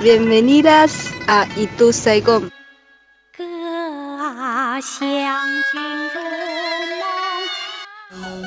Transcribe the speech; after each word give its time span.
Bienvenidas 0.00 1.10
a 1.26 1.48
Itu 1.56 1.90
Saigon. 1.90 2.52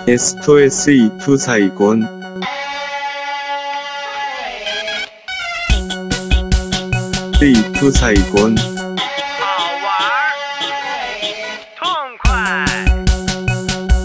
Esto 0.06 0.60
es 0.60 0.88
Itu 0.88 1.38
Saigon. 1.40 2.08
Itu 7.42 7.92
Saigon. 7.92 8.54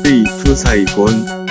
Itu 0.04 0.56
Saigon. 0.56 1.43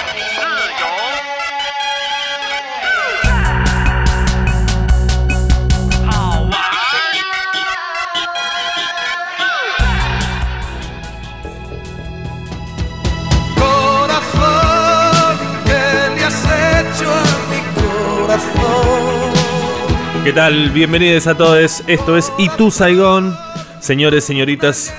¿Qué 20.24 20.32
tal? 20.32 20.70
Bienvenidos 20.70 21.28
a 21.28 21.36
todos. 21.36 21.84
Esto 21.86 22.16
es 22.16 22.32
Itu 22.38 22.72
Saigon, 22.72 23.36
señores, 23.82 24.24
señoritas. 24.24 24.94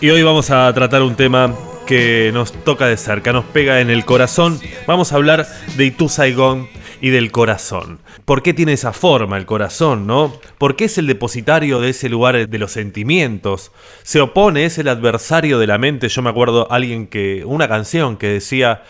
Y 0.00 0.10
hoy 0.10 0.22
vamos 0.22 0.50
a 0.50 0.72
tratar 0.72 1.02
un 1.02 1.16
tema 1.16 1.52
que 1.84 2.30
nos 2.32 2.52
toca 2.52 2.86
de 2.86 2.96
cerca, 2.96 3.32
nos 3.32 3.44
pega 3.46 3.80
en 3.80 3.90
el 3.90 4.04
corazón. 4.04 4.60
Vamos 4.86 5.12
a 5.12 5.16
hablar 5.16 5.48
de 5.76 5.86
Itu 5.86 6.08
Saigon 6.08 6.68
y 7.00 7.10
del 7.10 7.32
corazón. 7.32 7.98
¿Por 8.24 8.44
qué 8.44 8.54
tiene 8.54 8.74
esa 8.74 8.92
forma 8.92 9.36
el 9.36 9.46
corazón, 9.46 10.06
no? 10.06 10.32
¿Por 10.58 10.76
qué 10.76 10.84
es 10.84 10.96
el 10.96 11.08
depositario 11.08 11.80
de 11.80 11.90
ese 11.90 12.08
lugar 12.08 12.48
de 12.48 12.58
los 12.58 12.70
sentimientos? 12.70 13.72
Se 14.04 14.20
opone, 14.20 14.64
es 14.64 14.78
el 14.78 14.86
adversario 14.86 15.58
de 15.58 15.66
la 15.66 15.78
mente. 15.78 16.08
Yo 16.08 16.22
me 16.22 16.30
acuerdo 16.30 16.70
alguien 16.70 17.08
que 17.08 17.42
una 17.44 17.66
canción 17.66 18.16
que 18.16 18.28
decía 18.28 18.84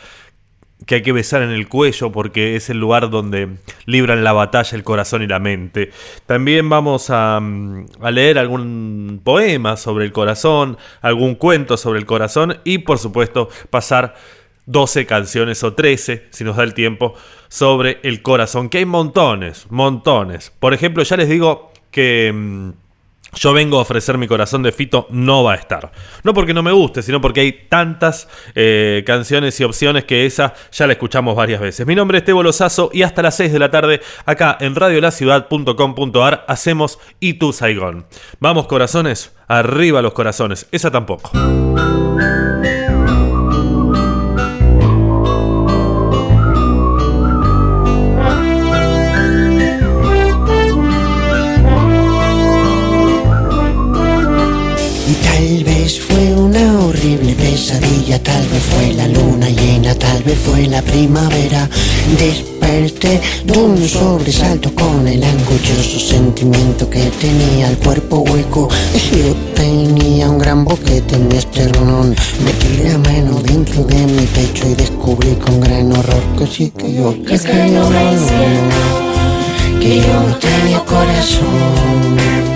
que 0.86 0.96
hay 0.96 1.02
que 1.02 1.12
besar 1.12 1.42
en 1.42 1.50
el 1.50 1.68
cuello 1.68 2.12
porque 2.12 2.56
es 2.56 2.70
el 2.70 2.78
lugar 2.78 3.10
donde 3.10 3.56
libran 3.84 4.24
la 4.24 4.32
batalla 4.32 4.76
el 4.76 4.84
corazón 4.84 5.22
y 5.22 5.26
la 5.26 5.40
mente. 5.40 5.90
También 6.26 6.68
vamos 6.68 7.10
a, 7.10 7.40
mm, 7.40 7.86
a 8.00 8.10
leer 8.10 8.38
algún 8.38 9.20
poema 9.22 9.76
sobre 9.76 10.04
el 10.04 10.12
corazón, 10.12 10.78
algún 11.02 11.34
cuento 11.34 11.76
sobre 11.76 11.98
el 11.98 12.06
corazón 12.06 12.58
y 12.64 12.78
por 12.78 12.98
supuesto 12.98 13.48
pasar 13.68 14.14
12 14.66 15.06
canciones 15.06 15.62
o 15.64 15.74
13, 15.74 16.26
si 16.30 16.44
nos 16.44 16.56
da 16.56 16.64
el 16.64 16.74
tiempo, 16.74 17.14
sobre 17.48 18.00
el 18.02 18.22
corazón, 18.22 18.68
que 18.68 18.78
hay 18.78 18.84
montones, 18.84 19.66
montones. 19.70 20.52
Por 20.58 20.74
ejemplo, 20.74 21.02
ya 21.02 21.16
les 21.16 21.28
digo 21.28 21.72
que... 21.90 22.74
yo 23.34 23.52
vengo 23.52 23.78
a 23.78 23.82
ofrecer 23.82 24.18
mi 24.18 24.26
corazón 24.26 24.62
de 24.62 24.72
Fito, 24.72 25.06
no 25.10 25.44
va 25.44 25.52
a 25.52 25.56
estar. 25.56 25.92
No 26.22 26.34
porque 26.34 26.54
no 26.54 26.62
me 26.62 26.72
guste, 26.72 27.02
sino 27.02 27.20
porque 27.20 27.40
hay 27.40 27.52
tantas 27.68 28.28
eh, 28.54 29.02
canciones 29.06 29.58
y 29.60 29.64
opciones 29.64 30.04
que 30.04 30.26
esa 30.26 30.54
ya 30.72 30.86
la 30.86 30.94
escuchamos 30.94 31.36
varias 31.36 31.60
veces. 31.60 31.86
Mi 31.86 31.94
nombre 31.94 32.18
es 32.18 32.24
Tebo 32.24 32.42
Lozazo 32.42 32.90
y 32.92 33.02
hasta 33.02 33.22
las 33.22 33.36
6 33.36 33.52
de 33.52 33.58
la 33.58 33.70
tarde 33.70 34.00
acá 34.24 34.56
en 34.60 34.74
radiolaciudad.com.ar 34.74 36.44
hacemos 36.48 36.98
Y 37.20 37.34
tu 37.34 37.52
Saigón. 37.52 38.06
Vamos 38.40 38.66
corazones, 38.66 39.34
arriba 39.48 40.02
los 40.02 40.12
corazones. 40.12 40.66
Esa 40.72 40.90
tampoco. 40.90 41.30
Tal 55.36 55.64
vez 55.64 56.00
fue 56.00 56.34
una 56.34 56.80
horrible 56.80 57.34
pesadilla, 57.34 58.18
tal 58.22 58.46
vez 58.48 58.62
fue 58.62 58.94
la 58.94 59.06
luna 59.06 59.48
llena, 59.50 59.94
tal 59.94 60.22
vez 60.22 60.38
fue 60.38 60.66
la 60.66 60.80
primavera. 60.80 61.68
Desperté 62.18 63.20
de 63.44 63.58
un 63.58 63.86
sobresalto 63.86 64.74
con 64.74 65.06
el 65.06 65.22
angustioso 65.22 65.98
sentimiento 66.00 66.88
que 66.88 67.02
tenía 67.20 67.68
el 67.68 67.76
cuerpo 67.76 68.20
hueco. 68.20 68.68
Yo 69.12 69.34
tenía 69.54 70.30
un 70.30 70.38
gran 70.38 70.64
boquete 70.64 71.16
en 71.16 71.28
mi 71.28 71.36
esternón. 71.36 72.16
Metí 72.44 72.82
la 72.84 72.96
mano 72.96 73.40
dentro 73.42 73.84
de 73.84 74.06
mi 74.06 74.26
pecho 74.26 74.66
y 74.70 74.74
descubrí 74.74 75.34
con 75.34 75.60
gran 75.60 75.92
horror 75.92 76.22
que 76.38 76.46
sí 76.46 76.72
que 76.76 76.94
yo, 76.94 77.12
que, 77.12 77.38
que 77.38 77.70
no, 77.72 77.90
no, 77.90 78.12
no, 78.12 79.80
que 79.80 79.96
yo 79.98 80.20
no 80.26 80.36
tenía 80.36 80.78
corazón 80.84 82.55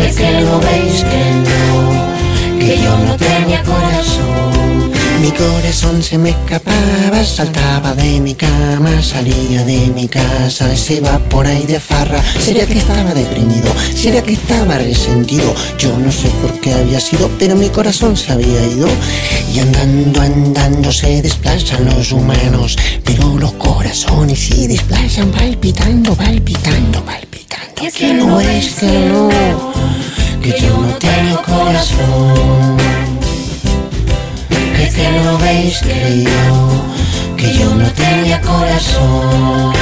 que, 0.00 0.14
que 0.14 0.40
lo 0.40 0.60
veis 0.60 1.04
que 1.04 1.24
no, 1.46 2.58
que 2.58 2.78
yo 2.78 2.98
no 2.98 3.16
tenía 3.16 3.62
corazón. 3.62 4.97
Mi 5.20 5.32
corazón 5.32 6.00
se 6.00 6.16
me 6.16 6.30
escapaba, 6.30 7.24
saltaba 7.24 7.92
de 7.94 8.20
mi 8.20 8.34
cama, 8.34 9.02
salía 9.02 9.64
de 9.64 9.88
mi 9.88 10.06
casa, 10.06 10.76
se 10.76 10.94
iba 10.94 11.18
por 11.18 11.44
ahí 11.44 11.66
de 11.66 11.80
farra. 11.80 12.22
Sería 12.38 12.66
que 12.66 12.78
estaba 12.78 13.12
deprimido, 13.12 13.68
sería 13.94 14.22
que 14.22 14.34
estaba 14.34 14.78
resentido. 14.78 15.52
Yo 15.76 15.96
no 15.98 16.12
sé 16.12 16.28
por 16.40 16.52
qué 16.60 16.72
había 16.72 17.00
sido, 17.00 17.28
pero 17.36 17.56
mi 17.56 17.68
corazón 17.68 18.16
se 18.16 18.30
había 18.32 18.64
ido. 18.66 18.88
Y 19.52 19.58
andando, 19.58 20.20
andando 20.20 20.92
se 20.92 21.20
desplazan 21.20 21.84
los 21.86 22.12
humanos, 22.12 22.76
pero 23.02 23.36
los 23.38 23.52
corazones 23.54 24.38
se 24.38 24.68
desplazan 24.68 25.32
palpitando, 25.32 26.14
palpitando, 26.14 27.04
palpitando. 27.04 27.82
Es 27.82 27.94
que 27.94 28.14
no 28.14 28.40
es 28.40 28.66
es 28.66 28.74
que 28.74 28.86
no, 28.86 29.28
que 30.42 30.60
yo 30.60 30.78
no 30.78 30.92
tengo 30.98 31.42
corazón. 31.42 33.07
Que, 34.94 35.10
no 35.22 35.38
veis 35.38 35.80
que 35.80 36.24
yo, 36.24 37.36
que 37.36 37.54
yo 37.54 37.74
no 37.74 37.90
tenía 37.92 38.40
corazón. 38.40 39.72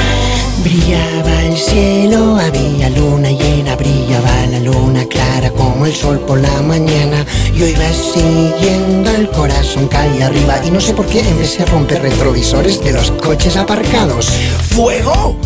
Brillaba 0.63 1.43
el 1.43 1.57
cielo, 1.57 2.37
había 2.37 2.89
luna 2.89 3.31
llena, 3.31 3.75
brillaba 3.75 4.45
la 4.51 4.59
luna 4.59 5.05
clara 5.05 5.49
como 5.51 5.85
el 5.85 5.93
sol 5.93 6.19
por 6.19 6.39
la 6.39 6.61
mañana. 6.61 7.25
Yo 7.55 7.65
iba 7.65 7.87
siguiendo 7.93 9.09
el 9.11 9.29
corazón 9.29 9.87
calle 9.87 10.23
arriba 10.23 10.61
y 10.65 10.71
no 10.71 10.81
sé 10.81 10.93
por 10.93 11.05
qué 11.05 11.21
empecé 11.21 11.63
a 11.63 11.67
romper 11.67 12.01
retrovisores 12.01 12.83
de 12.83 12.91
los 12.91 13.11
coches 13.11 13.55
aparcados. 13.55 14.27
¡Fuego! 14.69 15.37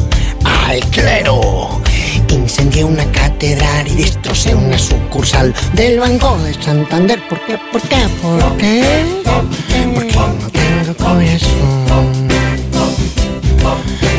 ¡Al 0.44 0.80
clero! 0.90 1.82
Incendié 2.32 2.84
una 2.86 3.06
catedral 3.12 3.88
y 3.88 3.96
destrocé 3.96 4.56
una 4.56 4.78
sucursal 4.78 5.54
del 5.74 6.00
Banco 6.00 6.38
de 6.40 6.54
Santander. 6.54 7.20
¿Por 7.28 7.40
qué? 7.46 7.60
¿Por 7.72 7.82
qué? 7.82 7.98
¿Por 8.22 8.58
qué? 8.58 8.84
Porque 9.94 10.16
no 10.16 10.50
tengo 10.50 10.96
corazón. 10.98 12.28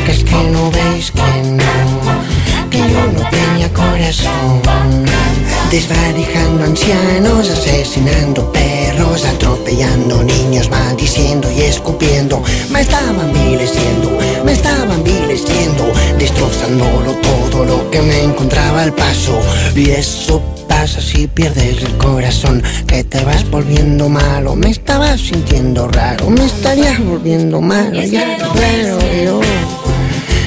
Que 0.05 0.11
es 0.11 0.23
que 0.23 0.43
no 0.51 0.69
veis 0.71 1.11
que 1.11 1.41
no, 1.43 2.69
que 2.69 2.77
yo 2.77 3.11
no 3.13 3.29
tenía 3.29 3.73
corazón. 3.73 5.32
Desvalijando 5.73 6.65
ancianos, 6.65 7.49
asesinando 7.49 8.51
perros, 8.51 9.25
atropellando 9.25 10.21
niños, 10.21 10.69
maldiciendo 10.69 11.51
y 11.51 11.61
escupiendo. 11.61 12.43
Me 12.69 12.81
estaban 12.81 13.33
vileciendo, 13.33 14.11
me 14.45 14.51
estaban 14.51 15.03
vileciendo, 15.03 15.91
destrozándolo 16.19 17.13
todo 17.23 17.65
lo 17.65 17.89
que 17.89 18.03
me 18.03 18.21
encontraba 18.21 18.83
al 18.83 18.93
paso. 18.93 19.35
Y 19.75 19.89
eso 19.89 20.43
pasa 20.67 21.01
si 21.01 21.25
pierdes 21.25 21.81
el 21.81 21.97
corazón, 21.97 22.61
que 22.85 23.03
te 23.03 23.25
vas 23.25 23.49
volviendo 23.49 24.09
malo. 24.09 24.55
Me 24.55 24.69
estaba 24.69 25.17
sintiendo 25.17 25.87
raro, 25.87 26.29
me 26.29 26.45
estarías 26.45 27.03
volviendo 27.03 27.61
malo. 27.61 27.99
Ya 27.99 28.37
claro, 28.37 28.99
yo, 29.25 29.41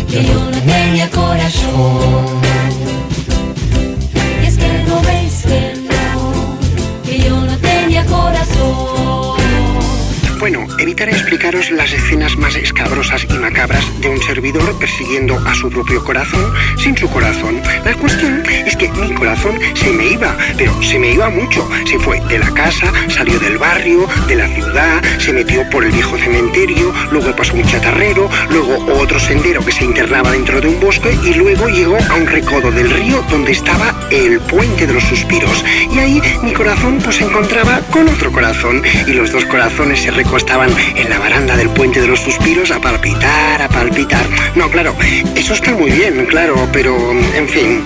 yo 0.08 0.50
no 0.52 0.58
tenía 0.60 1.10
corazón. 1.10 2.35
Corazón. 8.56 8.95
Evitaré 10.78 11.12
explicaros 11.12 11.70
las 11.70 11.90
escenas 11.90 12.36
más 12.36 12.54
escabrosas 12.54 13.26
y 13.30 13.38
macabras 13.38 13.84
de 14.00 14.10
un 14.10 14.20
servidor 14.22 14.78
persiguiendo 14.78 15.38
a 15.46 15.54
su 15.54 15.70
propio 15.70 16.04
corazón 16.04 16.52
sin 16.76 16.96
su 16.96 17.08
corazón. 17.08 17.62
La 17.84 17.94
cuestión 17.94 18.42
es 18.46 18.76
que 18.76 18.90
mi 18.90 19.14
corazón 19.14 19.58
se 19.74 19.90
me 19.90 20.08
iba, 20.08 20.36
pero 20.58 20.82
se 20.82 20.98
me 20.98 21.12
iba 21.12 21.30
mucho. 21.30 21.66
Se 21.86 21.98
fue 21.98 22.20
de 22.28 22.38
la 22.38 22.50
casa, 22.52 22.92
salió 23.08 23.38
del 23.38 23.56
barrio, 23.56 24.06
de 24.28 24.36
la 24.36 24.48
ciudad, 24.48 25.02
se 25.18 25.32
metió 25.32 25.68
por 25.70 25.82
el 25.82 25.92
viejo 25.92 26.18
cementerio, 26.18 26.92
luego 27.10 27.34
pasó 27.34 27.54
un 27.54 27.64
chatarrero, 27.64 28.28
luego 28.50 28.76
otro 29.00 29.18
sendero 29.18 29.64
que 29.64 29.72
se 29.72 29.84
internaba 29.84 30.30
dentro 30.30 30.60
de 30.60 30.68
un 30.68 30.78
bosque 30.78 31.16
y 31.24 31.34
luego 31.34 31.68
llegó 31.68 31.96
a 32.10 32.14
un 32.16 32.26
recodo 32.26 32.70
del 32.70 32.90
río 32.90 33.24
donde 33.30 33.52
estaba 33.52 33.94
el 34.10 34.40
puente 34.40 34.86
de 34.86 34.92
los 34.92 35.04
suspiros. 35.04 35.64
Y 35.90 35.98
ahí 35.98 36.22
mi 36.42 36.52
corazón 36.52 36.98
pues 37.02 37.16
se 37.16 37.24
encontraba 37.24 37.80
con 37.90 38.06
otro 38.08 38.30
corazón 38.30 38.82
y 39.06 39.12
los 39.12 39.32
dos 39.32 39.44
corazones 39.46 40.02
se 40.02 40.10
recostaban 40.10 40.65
en 40.96 41.08
la 41.08 41.18
baranda 41.18 41.36
baranda 41.36 41.56
del 41.56 41.68
puente 41.70 42.00
de 42.00 42.06
los 42.06 42.20
suspiros 42.20 42.70
a 42.70 42.80
palpitar, 42.80 43.60
a 43.60 43.68
palpitar. 43.68 44.24
No, 44.54 44.70
claro, 44.70 44.94
eso 45.34 45.52
está 45.52 45.72
muy 45.72 45.90
bien, 45.90 46.24
claro, 46.26 46.68
pero, 46.72 46.96
en 47.10 47.48
fin, 47.48 47.82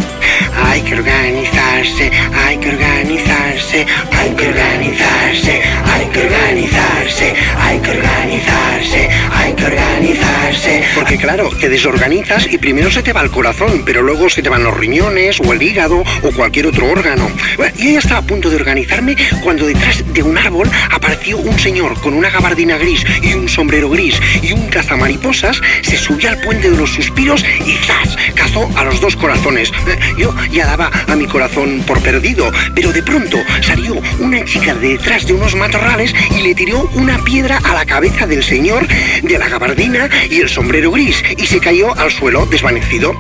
hay 0.63 0.81
que 0.83 0.95
organizarse, 0.95 2.11
hay 2.33 2.59
que 2.59 2.69
organizarse, 2.69 3.87
hay 4.13 4.31
que 4.37 4.49
organizarse, 4.49 5.63
hay 5.85 6.07
que 6.07 6.21
organizarse, 6.21 7.35
hay 7.59 7.79
que 7.81 7.91
organizarse, 7.91 9.09
hay 9.33 9.53
que 9.55 9.65
organizarse. 9.65 10.85
Porque 10.95 11.17
claro, 11.17 11.51
te 11.61 11.69
desorganizas 11.69 12.47
y 12.53 12.59
primero 12.59 12.91
se 12.91 13.03
te 13.03 13.13
va 13.13 13.23
el 13.23 13.31
corazón, 13.31 13.83
pero 13.85 14.03
luego 14.03 14.29
se 14.29 14.43
te 14.43 14.49
van 14.49 14.63
los 14.63 14.77
riñones 14.77 15.41
o 15.41 15.53
el 15.53 15.63
hígado 15.63 16.05
o 16.23 16.31
cualquier 16.33 16.67
otro 16.67 16.91
órgano. 16.91 17.29
Bueno, 17.57 17.75
yo 17.77 17.91
ya 17.91 17.99
estaba 17.99 18.21
a 18.21 18.27
punto 18.27 18.49
de 18.49 18.57
organizarme 18.57 19.17
cuando 19.43 19.67
detrás 19.67 20.05
de 20.13 20.23
un 20.23 20.39
árbol 20.39 20.71
apareció 20.91 21.39
un 21.39 21.59
señor 21.59 22.01
con 22.01 22.15
una 22.15 22.31
gabardina 22.31 22.70
gris 22.79 23.05
y 23.23 23.35
un 23.35 23.49
sombrero 23.49 23.89
gris 23.91 24.21
y 24.43 24.53
un 24.53 24.69
cazamariposas, 24.69 25.61
se 25.83 25.97
subió 25.97 26.29
al 26.29 26.41
puente 26.41 26.71
de 26.71 26.77
los 26.77 26.91
suspiros 26.91 27.45
y 27.65 27.73
¡zas! 27.87 28.17
cazó 28.35 28.69
a 28.77 28.85
los 28.85 29.01
dos 29.01 29.17
corazones. 29.17 29.73
Eh, 29.89 29.99
Yo 30.19 30.35
ya 30.53 30.67
daba 30.67 30.91
a 31.07 31.17
mi 31.17 31.27
corazón 31.27 31.83
por 31.87 32.01
perdido, 32.01 32.53
pero 32.75 32.93
de 32.93 33.03
pronto 33.03 33.39
salió 33.63 33.95
una 34.19 34.45
chica 34.45 34.75
de 34.75 34.91
detrás 34.91 35.27
de 35.27 35.33
unos 35.35 35.55
matorrales 35.55 36.13
y 36.37 36.43
le 36.43 36.55
tiró 36.55 36.91
una 36.95 37.23
piedra 37.23 37.59
a 37.63 37.75
la 37.75 37.87
cabeza 37.87 38.27
del 38.27 38.43
señor 38.43 38.87
de 39.23 39.39
la 39.39 39.49
gabardina 39.49 40.09
y 40.29 40.41
el 40.41 40.49
sombrero 40.49 40.91
gris 40.91 41.23
y 41.37 41.47
se 41.47 41.61
cayó 41.61 41.97
al 41.97 42.11
suelo 42.11 42.45
desvanecido. 42.47 43.15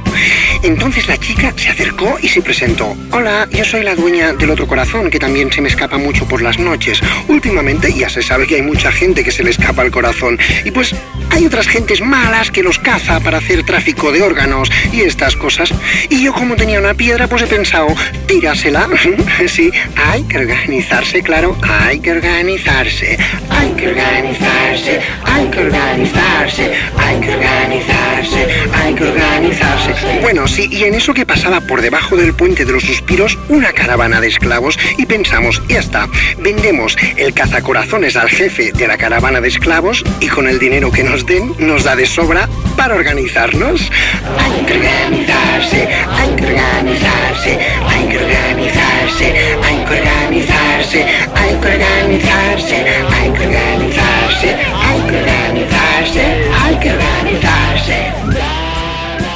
Entonces 0.63 1.09
la 1.09 1.17
chica 1.17 1.55
se 1.57 1.69
acercó 1.69 2.19
y 2.21 2.29
se 2.29 2.43
presentó. 2.43 2.97
Hola, 3.13 3.49
yo 3.51 3.65
soy 3.65 3.83
la 3.83 3.95
dueña 3.95 4.33
del 4.33 4.51
otro 4.51 4.67
corazón 4.67 5.11
que 5.11 5.19
también 5.19 5.51
se 5.53 5.61
me 5.63 5.69
escapa 5.69 5.97
mucho 5.97 6.27
por 6.27 6.43
las 6.43 6.59
noches. 6.59 7.01
Últimamente 7.29 7.93
ya 7.95 8.09
se 8.09 8.21
sabe 8.21 8.47
que 8.47 8.57
hay 8.57 8.63
mucha 8.63 8.93
gente 8.93 9.25
que 9.25 9.31
se 9.31 9.40
le 9.43 9.51
escapa 9.51 9.83
el 9.83 9.91
corazón 9.91 10.39
y 10.65 10.71
pues 10.71 10.95
hay 11.31 11.47
otras 11.47 11.69
gentes 11.69 12.01
malas 12.01 12.51
que 12.51 12.63
los 12.63 12.79
caza 12.79 13.21
para 13.21 13.39
hacer 13.39 13.65
tráfico 13.65 14.13
de 14.13 14.23
órganos 14.23 14.71
y 14.93 15.03
estas 15.03 15.37
cosas. 15.37 15.73
Y 16.09 16.25
yo 16.25 16.33
como 16.33 16.57
tenía 16.57 16.79
una 16.79 16.95
piedra 16.95 17.29
pues 17.29 17.43
he 17.43 17.47
pensado, 17.47 17.89
tírasela. 18.27 18.89
sí, 19.47 19.71
hay 19.97 20.23
que 20.25 20.39
organizarse, 20.39 21.23
claro, 21.23 21.57
hay 21.63 22.01
que 22.01 22.13
organizarse, 22.13 23.19
hay 23.49 23.71
que 23.73 23.89
organizarse, 23.89 25.01
hay 25.25 25.47
que 25.51 25.59
organizarse, 25.61 26.73
hay 26.97 27.21
que 27.21 27.31
organizarse, 27.31 28.47
hay 28.73 28.95
que 28.95 29.05
organizarse. 29.05 30.19
Bueno, 30.21 30.49
sí, 30.49 30.69
y 30.71 30.85
en 30.85 30.95
eso 30.95 31.15
que 31.15 31.25
pasaba 31.25 31.61
por 31.61 31.81
debajo 31.81 32.17
del 32.17 32.35
puente 32.35 32.65
de 32.65 32.73
los 32.73 32.83
suspiros 32.83 33.39
una 33.49 33.73
caravana 33.73 34.21
de 34.21 34.29
esclavos 34.29 34.79
y 34.99 35.07
pensamos, 35.07 35.63
ya 35.69 35.81
está, 35.81 36.09
vendemos 36.39 36.97
el 37.17 37.33
cazacorazones 37.35 38.17
al 38.17 38.29
jefe 38.29 38.73
de 38.73 38.87
la 38.87 38.99
caravana 38.99 39.30
de 39.39 39.47
esclavos 39.47 40.03
y 40.19 40.27
con 40.27 40.49
el 40.49 40.59
dinero 40.59 40.91
que 40.91 41.05
nos 41.05 41.25
den 41.25 41.55
nos 41.59 41.85
da 41.85 41.95
de 41.95 42.07
sobra 42.07 42.49
para 42.77 42.97
organizarnos. 42.97 43.91
Hay 44.39 44.65
que 44.67 44.73
organizarse, 44.75 45.89
hay 46.19 46.31
que 46.35 46.47
organizarse, 46.47 47.59
hay 47.87 48.09
que 48.09 48.19
organizarse, 48.19 49.27
hay 49.63 49.85
que 49.85 49.95
organizarse, 49.95 51.07
hay 51.37 51.55
que 51.61 51.69
organizarse, 51.69 52.77
hay 53.15 53.31
que 53.31 53.47
organizarse, 53.47 54.57
hay 54.83 55.01
que 55.07 55.17
organizarse, 55.17 56.23
hay 56.65 56.77
que 56.77 56.91
organizarse. 56.91 58.13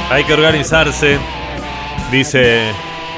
Hay 0.09 0.23
que 0.25 0.33
organizarse, 0.33 1.17
dice 2.11 2.71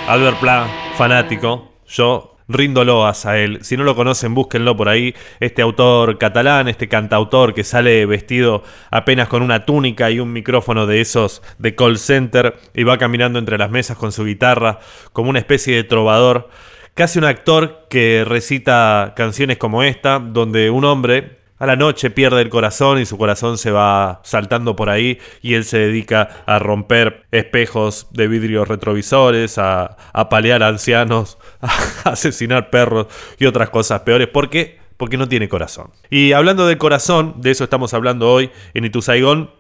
Albert 0.08 0.40
Pla, 0.40 0.68
fanático. 0.96 1.72
Yo 1.88 2.37
rindo 2.48 2.82
a 3.04 3.38
él. 3.38 3.60
Si 3.62 3.78
no 3.78 3.84
lo 3.84 3.96
conocen, 3.96 4.34
búsquenlo 4.34 4.76
por 4.76 4.90
ahí. 4.90 5.14
Este 5.40 5.62
autor 5.62 6.18
catalán, 6.18 6.68
este 6.68 6.88
cantautor 6.88 7.54
que 7.54 7.64
sale 7.64 8.06
vestido 8.06 8.64
apenas 8.92 9.28
con 9.28 9.42
una 9.42 9.66
túnica 9.66 10.10
y 10.12 10.20
un 10.20 10.34
micrófono 10.34 10.86
de 10.86 11.02
esos 11.02 11.42
de 11.58 11.76
call 11.76 11.98
center 11.98 12.56
y 12.74 12.84
va 12.84 12.98
caminando 12.98 13.40
entre 13.40 13.58
las 13.58 13.70
mesas 13.70 13.98
con 13.98 14.12
su 14.12 14.26
guitarra 14.26 14.80
como 15.14 15.30
una 15.30 15.40
especie 15.40 15.76
de 15.76 15.84
trovador. 15.84 16.50
Casi 16.94 17.20
un 17.20 17.26
actor 17.26 17.86
que 17.90 18.24
recita 18.26 19.14
canciones 19.16 19.58
como 19.58 19.84
esta, 19.84 20.20
donde 20.20 20.70
un 20.70 20.84
hombre 20.86 21.38
a 21.60 21.66
la 21.66 21.76
noche 21.76 22.10
pierde 22.10 22.42
el 22.42 22.50
corazón 22.50 23.00
y 23.00 23.06
su 23.06 23.18
corazón 23.18 23.58
se 23.58 23.72
va 23.72 24.22
saltando 24.24 24.76
por 24.76 24.90
ahí 24.90 25.20
y 25.42 25.56
él 25.56 25.64
se 25.64 25.80
dedica 25.80 26.44
a 26.46 26.60
romper 26.60 27.26
espejos 27.32 28.08
de 28.12 28.28
vidrios 28.28 28.68
retrovisores, 28.68 29.58
a, 29.58 29.98
a 30.14 30.30
palear 30.30 30.64
ancianos, 30.64 31.38
a 31.62 32.10
asesinar 32.10 32.70
perros 32.70 33.08
y 33.40 33.46
otras 33.46 33.70
cosas 33.70 34.02
peores. 34.02 34.28
¿Por 34.28 34.50
qué? 34.50 34.80
Porque 34.98 35.18
no 35.18 35.28
tiene 35.28 35.50
corazón. 35.50 35.92
Y 36.10 36.34
hablando 36.34 36.68
de 36.68 36.78
corazón, 36.78 37.36
de 37.38 37.52
eso 37.52 37.64
estamos 37.64 37.94
hablando 37.94 38.32
hoy 38.32 38.52
en 38.74 38.86
Ituzaigón, 38.86 39.52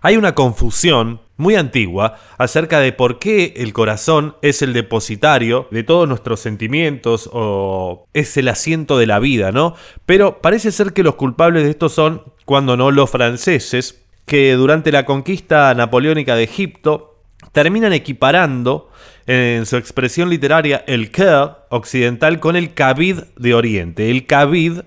hay 0.00 0.16
una 0.16 0.34
confusión 0.34 1.20
muy 1.36 1.56
antigua 1.56 2.16
acerca 2.38 2.80
de 2.80 2.92
por 2.92 3.18
qué 3.18 3.54
el 3.56 3.72
corazón 3.72 4.36
es 4.42 4.62
el 4.62 4.72
depositario 4.72 5.68
de 5.70 5.82
todos 5.82 6.08
nuestros 6.08 6.40
sentimientos 6.40 7.28
o 7.32 8.06
es 8.14 8.36
el 8.36 8.48
asiento 8.48 8.98
de 8.98 9.06
la 9.06 9.18
vida, 9.18 9.52
¿no? 9.52 9.74
Pero 10.06 10.40
parece 10.40 10.70
ser 10.70 10.92
que 10.92 11.02
los 11.02 11.16
culpables 11.16 11.64
de 11.64 11.70
esto 11.70 11.88
son, 11.88 12.22
cuando 12.44 12.76
no 12.76 12.90
los 12.90 13.10
franceses, 13.10 14.02
que 14.26 14.52
durante 14.54 14.92
la 14.92 15.04
conquista 15.04 15.74
napoleónica 15.74 16.36
de 16.36 16.44
Egipto 16.44 17.20
terminan 17.52 17.92
equiparando 17.92 18.90
en 19.26 19.64
su 19.66 19.76
expresión 19.76 20.28
literaria 20.28 20.84
el 20.86 21.10
Ker 21.10 21.50
occidental 21.70 22.40
con 22.40 22.56
el 22.56 22.74
Kabid 22.74 23.20
de 23.36 23.54
Oriente. 23.54 24.10
El 24.10 24.26
Kabid 24.26 24.80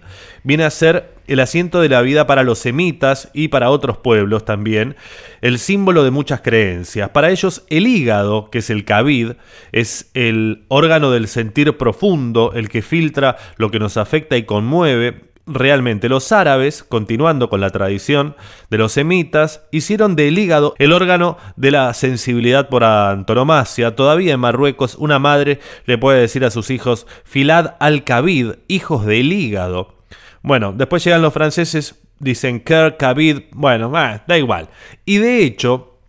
viene 0.47 0.63
a 0.63 0.69
ser 0.69 1.13
el 1.27 1.41
asiento 1.41 1.81
de 1.81 1.89
la 1.89 2.01
vida 2.01 2.25
para 2.25 2.44
los 2.44 2.59
semitas 2.59 3.29
y 3.33 3.49
para 3.49 3.69
otros 3.69 3.97
pueblos 3.97 4.45
también, 4.45 4.95
el 5.41 5.59
símbolo 5.59 6.05
de 6.05 6.11
muchas 6.11 6.39
creencias. 6.39 7.09
Para 7.09 7.31
ellos 7.31 7.65
el 7.69 7.85
hígado, 7.85 8.49
que 8.49 8.59
es 8.59 8.69
el 8.69 8.85
Kabid, 8.85 9.33
es 9.73 10.09
el 10.13 10.63
órgano 10.69 11.11
del 11.11 11.27
sentir 11.27 11.77
profundo, 11.77 12.53
el 12.55 12.69
que 12.69 12.81
filtra 12.81 13.35
lo 13.57 13.71
que 13.71 13.79
nos 13.79 13.97
afecta 13.97 14.38
y 14.38 14.44
conmueve, 14.44 15.27
realmente 15.47 16.07
los 16.07 16.31
árabes, 16.31 16.81
continuando 16.81 17.50
con 17.50 17.59
la 17.59 17.69
tradición 17.69 18.38
de 18.69 18.77
los 18.77 18.93
semitas, 18.93 19.63
hicieron 19.71 20.15
del 20.15 20.39
hígado 20.39 20.75
el 20.77 20.93
órgano 20.93 21.38
de 21.57 21.71
la 21.71 21.93
sensibilidad 21.93 22.69
por 22.69 22.85
antonomasia. 22.85 23.97
Todavía 23.97 24.33
en 24.33 24.39
Marruecos 24.39 24.95
una 24.95 25.19
madre 25.19 25.59
le 25.85 25.97
puede 25.97 26.21
decir 26.21 26.45
a 26.45 26.51
sus 26.51 26.69
hijos 26.69 27.05
filad 27.25 27.75
al-kabid, 27.81 28.53
hijos 28.69 29.05
del 29.05 29.33
hígado. 29.33 29.96
Bueno, 30.47 30.71
después 30.71 31.03
llegan 31.03 31.21
los 31.21 31.33
franceses, 31.33 31.95
dicen 32.19 32.62
Ker, 32.62 32.95
kabid, 32.95 33.41
bueno, 33.51 33.91
ah, 33.95 34.24
da 34.27 34.38
igual. 34.38 34.69
Y 35.03 35.17
de 35.17 35.43
hecho, 35.43 36.00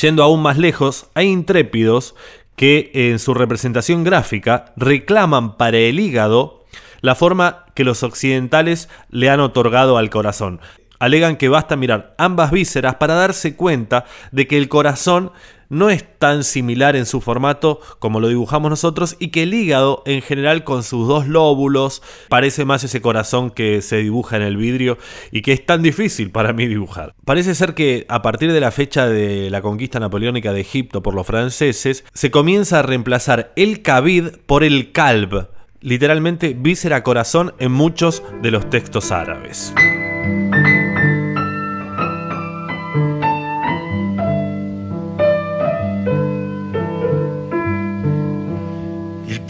yendo 0.00 0.24
aún 0.24 0.42
más 0.42 0.58
lejos, 0.58 1.06
hay 1.14 1.28
intrépidos 1.28 2.16
que 2.56 2.90
en 2.92 3.20
su 3.20 3.32
representación 3.32 4.02
gráfica 4.02 4.72
reclaman 4.76 5.56
para 5.56 5.78
el 5.78 6.00
hígado 6.00 6.64
la 7.00 7.14
forma 7.14 7.66
que 7.74 7.84
los 7.84 8.02
occidentales 8.02 8.88
le 9.08 9.30
han 9.30 9.38
otorgado 9.38 9.98
al 9.98 10.10
corazón. 10.10 10.60
Alegan 10.98 11.36
que 11.36 11.48
basta 11.48 11.76
mirar 11.76 12.16
ambas 12.18 12.50
vísceras 12.50 12.96
para 12.96 13.14
darse 13.14 13.54
cuenta 13.54 14.04
de 14.32 14.48
que 14.48 14.58
el 14.58 14.68
corazón 14.68 15.30
no 15.68 15.90
es 15.90 16.04
tan 16.18 16.44
similar 16.44 16.96
en 16.96 17.06
su 17.06 17.20
formato 17.20 17.80
como 17.98 18.20
lo 18.20 18.28
dibujamos 18.28 18.70
nosotros 18.70 19.16
y 19.18 19.28
que 19.28 19.42
el 19.42 19.54
hígado 19.54 20.02
en 20.06 20.22
general 20.22 20.64
con 20.64 20.82
sus 20.82 21.08
dos 21.08 21.26
lóbulos 21.26 22.02
parece 22.28 22.64
más 22.64 22.84
ese 22.84 23.00
corazón 23.00 23.50
que 23.50 23.82
se 23.82 23.98
dibuja 23.98 24.36
en 24.36 24.42
el 24.42 24.56
vidrio 24.56 24.98
y 25.30 25.42
que 25.42 25.52
es 25.52 25.64
tan 25.64 25.82
difícil 25.82 26.30
para 26.30 26.52
mí 26.52 26.66
dibujar. 26.66 27.14
Parece 27.24 27.54
ser 27.54 27.74
que 27.74 28.06
a 28.08 28.22
partir 28.22 28.52
de 28.52 28.60
la 28.60 28.70
fecha 28.70 29.06
de 29.06 29.50
la 29.50 29.62
conquista 29.62 30.00
napoleónica 30.00 30.52
de 30.52 30.60
Egipto 30.60 31.02
por 31.02 31.14
los 31.14 31.26
franceses 31.26 32.04
se 32.12 32.30
comienza 32.30 32.80
a 32.80 32.82
reemplazar 32.82 33.52
el 33.56 33.82
kabid 33.82 34.28
por 34.46 34.64
el 34.64 34.92
kalb, 34.92 35.48
literalmente 35.80 36.56
víscera 36.58 37.02
corazón 37.02 37.54
en 37.58 37.72
muchos 37.72 38.22
de 38.42 38.50
los 38.50 38.68
textos 38.70 39.12
árabes. 39.12 39.72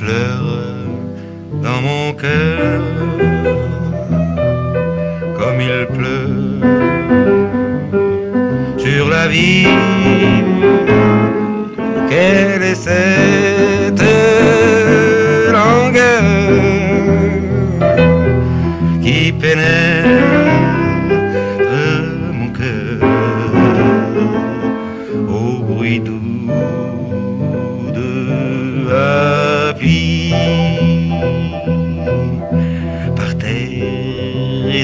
Pleure 0.06 0.52
dans 1.64 1.80
mon 1.88 2.12
cœur 2.12 2.80
comme 5.38 5.58
il 5.60 5.86
pleut 5.96 6.60
sur 8.78 9.08
la 9.08 9.26
vie. 9.26 9.66
Quelle 12.08 12.62
est 12.72 12.80
cette 12.88 14.06
langueur 15.56 16.22
qui 19.02 19.32
pénètre 19.32 20.05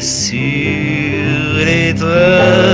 sur 0.03 1.65
les 1.65 1.95
toits. 1.95 2.72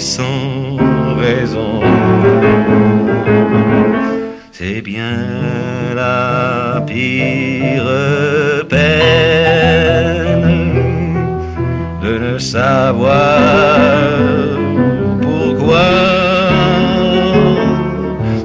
Sans 0.00 0.76
raison. 1.18 1.80
C'est 4.50 4.80
bien 4.80 5.94
la 5.94 6.82
pire 6.86 7.84
peine 8.68 10.48
de 12.02 12.18
ne 12.18 12.38
savoir 12.38 13.38
pourquoi 15.20 15.90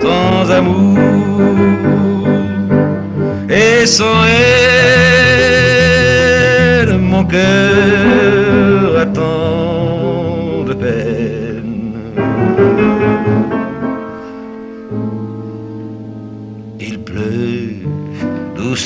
sans 0.02 0.52
amour 0.52 1.00
et 3.50 3.86
sans 3.86 4.26
elle 4.26 4.66
mon 6.98 7.24
cœur 7.24 9.00
a 9.00 9.06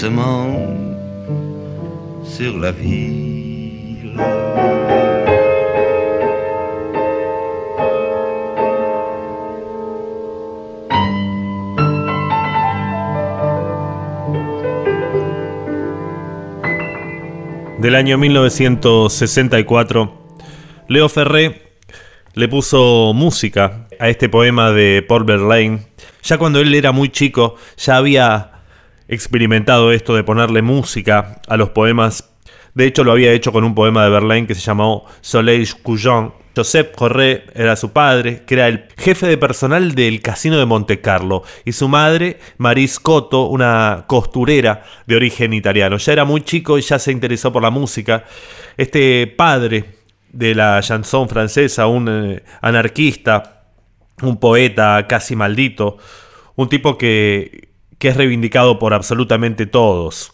doucement 0.09 0.57
sur 2.23 2.57
la 2.57 2.71
ville. 2.71 3.09
del 17.79 17.95
año 17.95 18.17
1964, 18.17 20.13
Leo 20.89 21.07
Ferré 21.07 21.61
le 22.33 22.49
puso 22.49 23.13
música 23.13 23.87
a 23.99 24.09
este 24.09 24.27
poema 24.27 24.71
de 24.71 25.01
Paul 25.07 25.23
Verlaine. 25.23 25.87
Ya 26.23 26.37
cuando 26.37 26.59
él 26.59 26.75
era 26.75 26.91
muy 26.91 27.07
chico, 27.09 27.55
ya 27.77 27.95
había 27.95 28.58
experimentado 29.09 29.91
esto 29.91 30.15
de 30.15 30.23
ponerle 30.23 30.61
música 30.61 31.41
a 31.47 31.57
los 31.57 31.69
poemas. 31.69 32.29
De 32.75 32.85
hecho, 32.85 33.03
lo 33.03 33.11
había 33.11 33.33
hecho 33.33 33.51
con 33.51 33.63
un 33.63 33.75
poema 33.75 34.03
de 34.03 34.11
Verlaine 34.11 34.47
que 34.47 34.55
se 34.55 34.61
llamó 34.61 35.05
Soleil 35.21 35.67
Couillon. 35.83 36.33
Joseph 36.55 36.93
Corré 36.95 37.45
era 37.55 37.75
su 37.75 37.91
padre, 37.91 38.43
que 38.45 38.55
era 38.55 38.67
el 38.67 38.85
jefe 38.97 39.27
de 39.27 39.37
personal 39.37 39.95
del 39.95 40.21
casino 40.21 40.57
de 40.57 40.65
Monte 40.65 40.99
Carlo, 40.99 41.43
y 41.63 41.71
su 41.71 41.87
madre, 41.87 42.39
Maris 42.57 42.99
Cotto, 42.99 43.45
una 43.45 44.03
costurera 44.07 44.83
de 45.07 45.15
origen 45.15 45.53
italiano. 45.53 45.97
Ya 45.97 46.13
era 46.13 46.25
muy 46.25 46.41
chico 46.41 46.77
y 46.77 46.81
ya 46.81 46.99
se 46.99 47.11
interesó 47.11 47.51
por 47.51 47.63
la 47.63 47.69
música. 47.69 48.25
Este 48.77 49.25
padre 49.27 49.85
de 50.31 50.53
la 50.53 50.81
chanson 50.81 51.29
francesa, 51.29 51.87
un 51.87 52.07
eh, 52.09 52.43
anarquista, 52.61 53.63
un 54.21 54.37
poeta 54.37 55.05
casi 55.07 55.35
maldito, 55.35 55.97
un 56.55 56.67
tipo 56.67 56.97
que, 56.97 57.68
que 57.99 58.07
es 58.07 58.17
reivindicado 58.17 58.79
por 58.79 58.93
absolutamente 58.93 59.65
todos. 59.67 60.33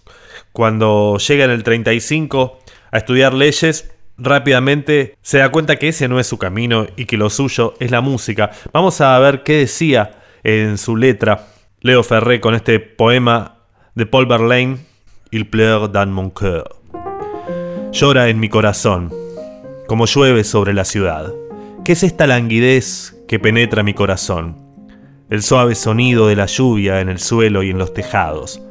Cuando 0.53 1.17
llega 1.17 1.45
en 1.45 1.51
el 1.51 1.63
35 1.63 2.59
a 2.91 2.97
estudiar 2.97 3.33
leyes, 3.33 3.91
rápidamente 4.17 5.17
se 5.21 5.39
da 5.39 5.49
cuenta 5.49 5.75
que 5.75 5.89
ese 5.89 6.07
no 6.07 6.19
es 6.19 6.27
su 6.27 6.37
camino 6.37 6.87
y 6.95 7.05
que 7.05 7.17
lo 7.17 7.29
suyo 7.29 7.73
es 7.79 7.91
la 7.91 8.01
música. 8.01 8.51
Vamos 8.71 9.01
a 9.01 9.17
ver 9.19 9.43
qué 9.43 9.57
decía 9.57 10.21
en 10.43 10.77
su 10.77 10.95
letra 10.95 11.47
Leo 11.81 12.03
Ferré 12.03 12.39
con 12.39 12.55
este 12.55 12.79
poema 12.79 13.57
de 13.95 14.05
Paul 14.05 14.27
Verlaine, 14.27 14.77
Il 15.31 15.47
pleure 15.49 15.89
dans 15.89 16.07
mon. 16.07 16.31
Llora 17.91 18.29
en 18.29 18.39
mi 18.39 18.47
corazón, 18.47 19.11
como 19.87 20.05
llueve 20.05 20.43
sobre 20.43 20.73
la 20.73 20.85
ciudad. 20.85 21.33
¿Qué 21.83 21.93
es 21.93 22.03
esta 22.03 22.27
languidez 22.27 23.17
que 23.27 23.39
penetra 23.39 23.83
mi 23.83 23.93
corazón? 23.93 24.64
El 25.27 25.41
suave 25.41 25.73
sonido 25.73 26.27
de 26.27 26.35
la 26.35 26.45
lluvia 26.45 27.01
en 27.01 27.09
el 27.09 27.19
suelo 27.19 27.63
y 27.63 27.71
en 27.71 27.79
los 27.79 27.93
tejados. 27.93 28.61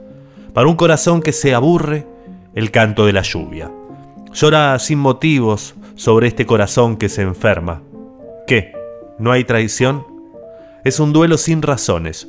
Para 0.52 0.68
un 0.68 0.76
corazón 0.76 1.20
que 1.20 1.32
se 1.32 1.52
aburre, 1.52 2.06
el 2.54 2.70
canto 2.70 3.06
de 3.06 3.12
la 3.12 3.22
lluvia. 3.22 3.72
Llora 4.32 4.78
sin 4.78 5.00
motivos 5.00 5.74
sobre 5.96 6.28
este 6.28 6.46
corazón 6.46 6.96
que 6.96 7.08
se 7.08 7.22
enferma. 7.22 7.82
¿Qué? 8.46 8.72
¿No 9.18 9.32
hay 9.32 9.42
traición? 9.42 10.06
Es 10.84 11.00
un 11.00 11.12
duelo 11.12 11.38
sin 11.38 11.60
razones. 11.60 12.28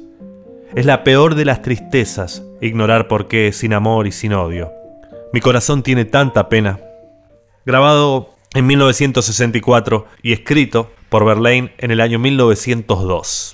Es 0.74 0.88
la 0.88 1.04
peor 1.04 1.36
de 1.36 1.46
las 1.46 1.62
tristezas 1.62 2.44
ignorar 2.62 3.08
por 3.08 3.28
qué 3.28 3.52
sin 3.54 3.74
amor 3.74 4.08
y 4.08 4.12
sin 4.12 4.34
odio. 4.34 4.72
Mi 5.34 5.40
corazón 5.40 5.84
tiene 5.84 6.06
tanta 6.06 6.50
pena. 6.50 6.80
Grabado 7.64 8.30
en 8.56 8.66
1964 8.66 10.08
y 10.24 10.34
escrito 10.34 10.92
por 11.10 11.26
Verlaine 11.26 11.74
en 11.78 11.92
el 11.92 12.02
año 12.02 12.18
1902. 12.18 13.54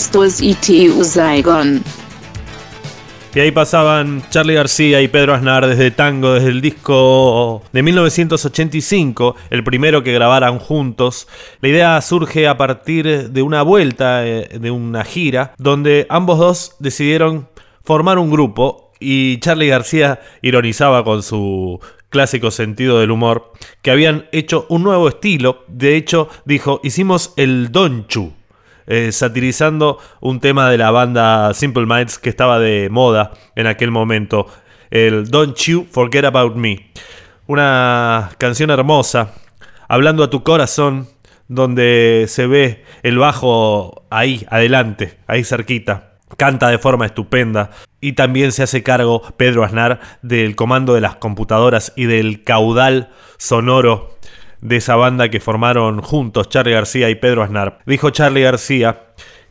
Esto 0.00 0.22
es 0.22 0.40
ITU 0.40 1.02
Saigon. 1.02 1.82
Y 3.34 3.40
ahí 3.40 3.50
pasaban 3.50 4.22
Charlie 4.30 4.54
García 4.54 5.02
y 5.02 5.08
Pedro 5.08 5.34
Aznar 5.34 5.66
desde 5.66 5.90
Tango, 5.90 6.34
desde 6.34 6.50
el 6.50 6.60
disco 6.60 7.62
de 7.72 7.82
1985, 7.82 9.34
el 9.50 9.64
primero 9.64 10.04
que 10.04 10.12
grabaran 10.12 10.60
juntos. 10.60 11.26
La 11.60 11.68
idea 11.68 12.00
surge 12.00 12.46
a 12.46 12.56
partir 12.56 13.30
de 13.30 13.42
una 13.42 13.62
vuelta, 13.62 14.24
eh, 14.24 14.60
de 14.60 14.70
una 14.70 15.02
gira, 15.02 15.52
donde 15.58 16.06
ambos 16.10 16.38
dos 16.38 16.76
decidieron 16.78 17.48
formar 17.82 18.18
un 18.18 18.30
grupo 18.30 18.92
y 19.00 19.40
Charlie 19.40 19.66
García 19.66 20.20
ironizaba 20.42 21.02
con 21.02 21.24
su 21.24 21.80
clásico 22.08 22.52
sentido 22.52 23.00
del 23.00 23.10
humor 23.10 23.52
que 23.82 23.90
habían 23.90 24.28
hecho 24.30 24.64
un 24.68 24.84
nuevo 24.84 25.08
estilo. 25.08 25.64
De 25.66 25.96
hecho, 25.96 26.28
dijo, 26.44 26.80
hicimos 26.84 27.32
el 27.36 27.72
Donchu 27.72 28.37
eh, 28.88 29.12
satirizando 29.12 29.98
un 30.20 30.40
tema 30.40 30.70
de 30.70 30.78
la 30.78 30.90
banda 30.90 31.52
Simple 31.52 31.84
Minds 31.84 32.18
que 32.18 32.30
estaba 32.30 32.58
de 32.58 32.88
moda 32.90 33.32
en 33.54 33.66
aquel 33.66 33.90
momento, 33.90 34.46
el 34.90 35.30
Don't 35.30 35.54
You 35.58 35.86
Forget 35.90 36.24
About 36.24 36.56
Me. 36.56 36.90
Una 37.46 38.30
canción 38.38 38.70
hermosa, 38.70 39.34
hablando 39.88 40.24
a 40.24 40.30
tu 40.30 40.42
corazón, 40.42 41.06
donde 41.48 42.24
se 42.28 42.46
ve 42.46 42.84
el 43.02 43.18
bajo 43.18 44.06
ahí, 44.10 44.46
adelante, 44.50 45.18
ahí 45.26 45.44
cerquita. 45.44 46.14
Canta 46.36 46.68
de 46.68 46.78
forma 46.78 47.06
estupenda 47.06 47.70
y 48.00 48.12
también 48.12 48.52
se 48.52 48.62
hace 48.62 48.82
cargo 48.82 49.22
Pedro 49.36 49.64
Aznar 49.64 50.00
del 50.22 50.56
comando 50.56 50.94
de 50.94 51.00
las 51.00 51.16
computadoras 51.16 51.92
y 51.96 52.04
del 52.04 52.42
caudal 52.42 53.10
sonoro 53.38 54.17
de 54.60 54.76
esa 54.76 54.96
banda 54.96 55.28
que 55.28 55.40
formaron 55.40 56.00
juntos 56.00 56.48
Charlie 56.48 56.72
García 56.72 57.10
y 57.10 57.14
Pedro 57.14 57.42
Aznar. 57.42 57.78
Dijo 57.86 58.10
Charlie 58.10 58.42
García 58.42 59.04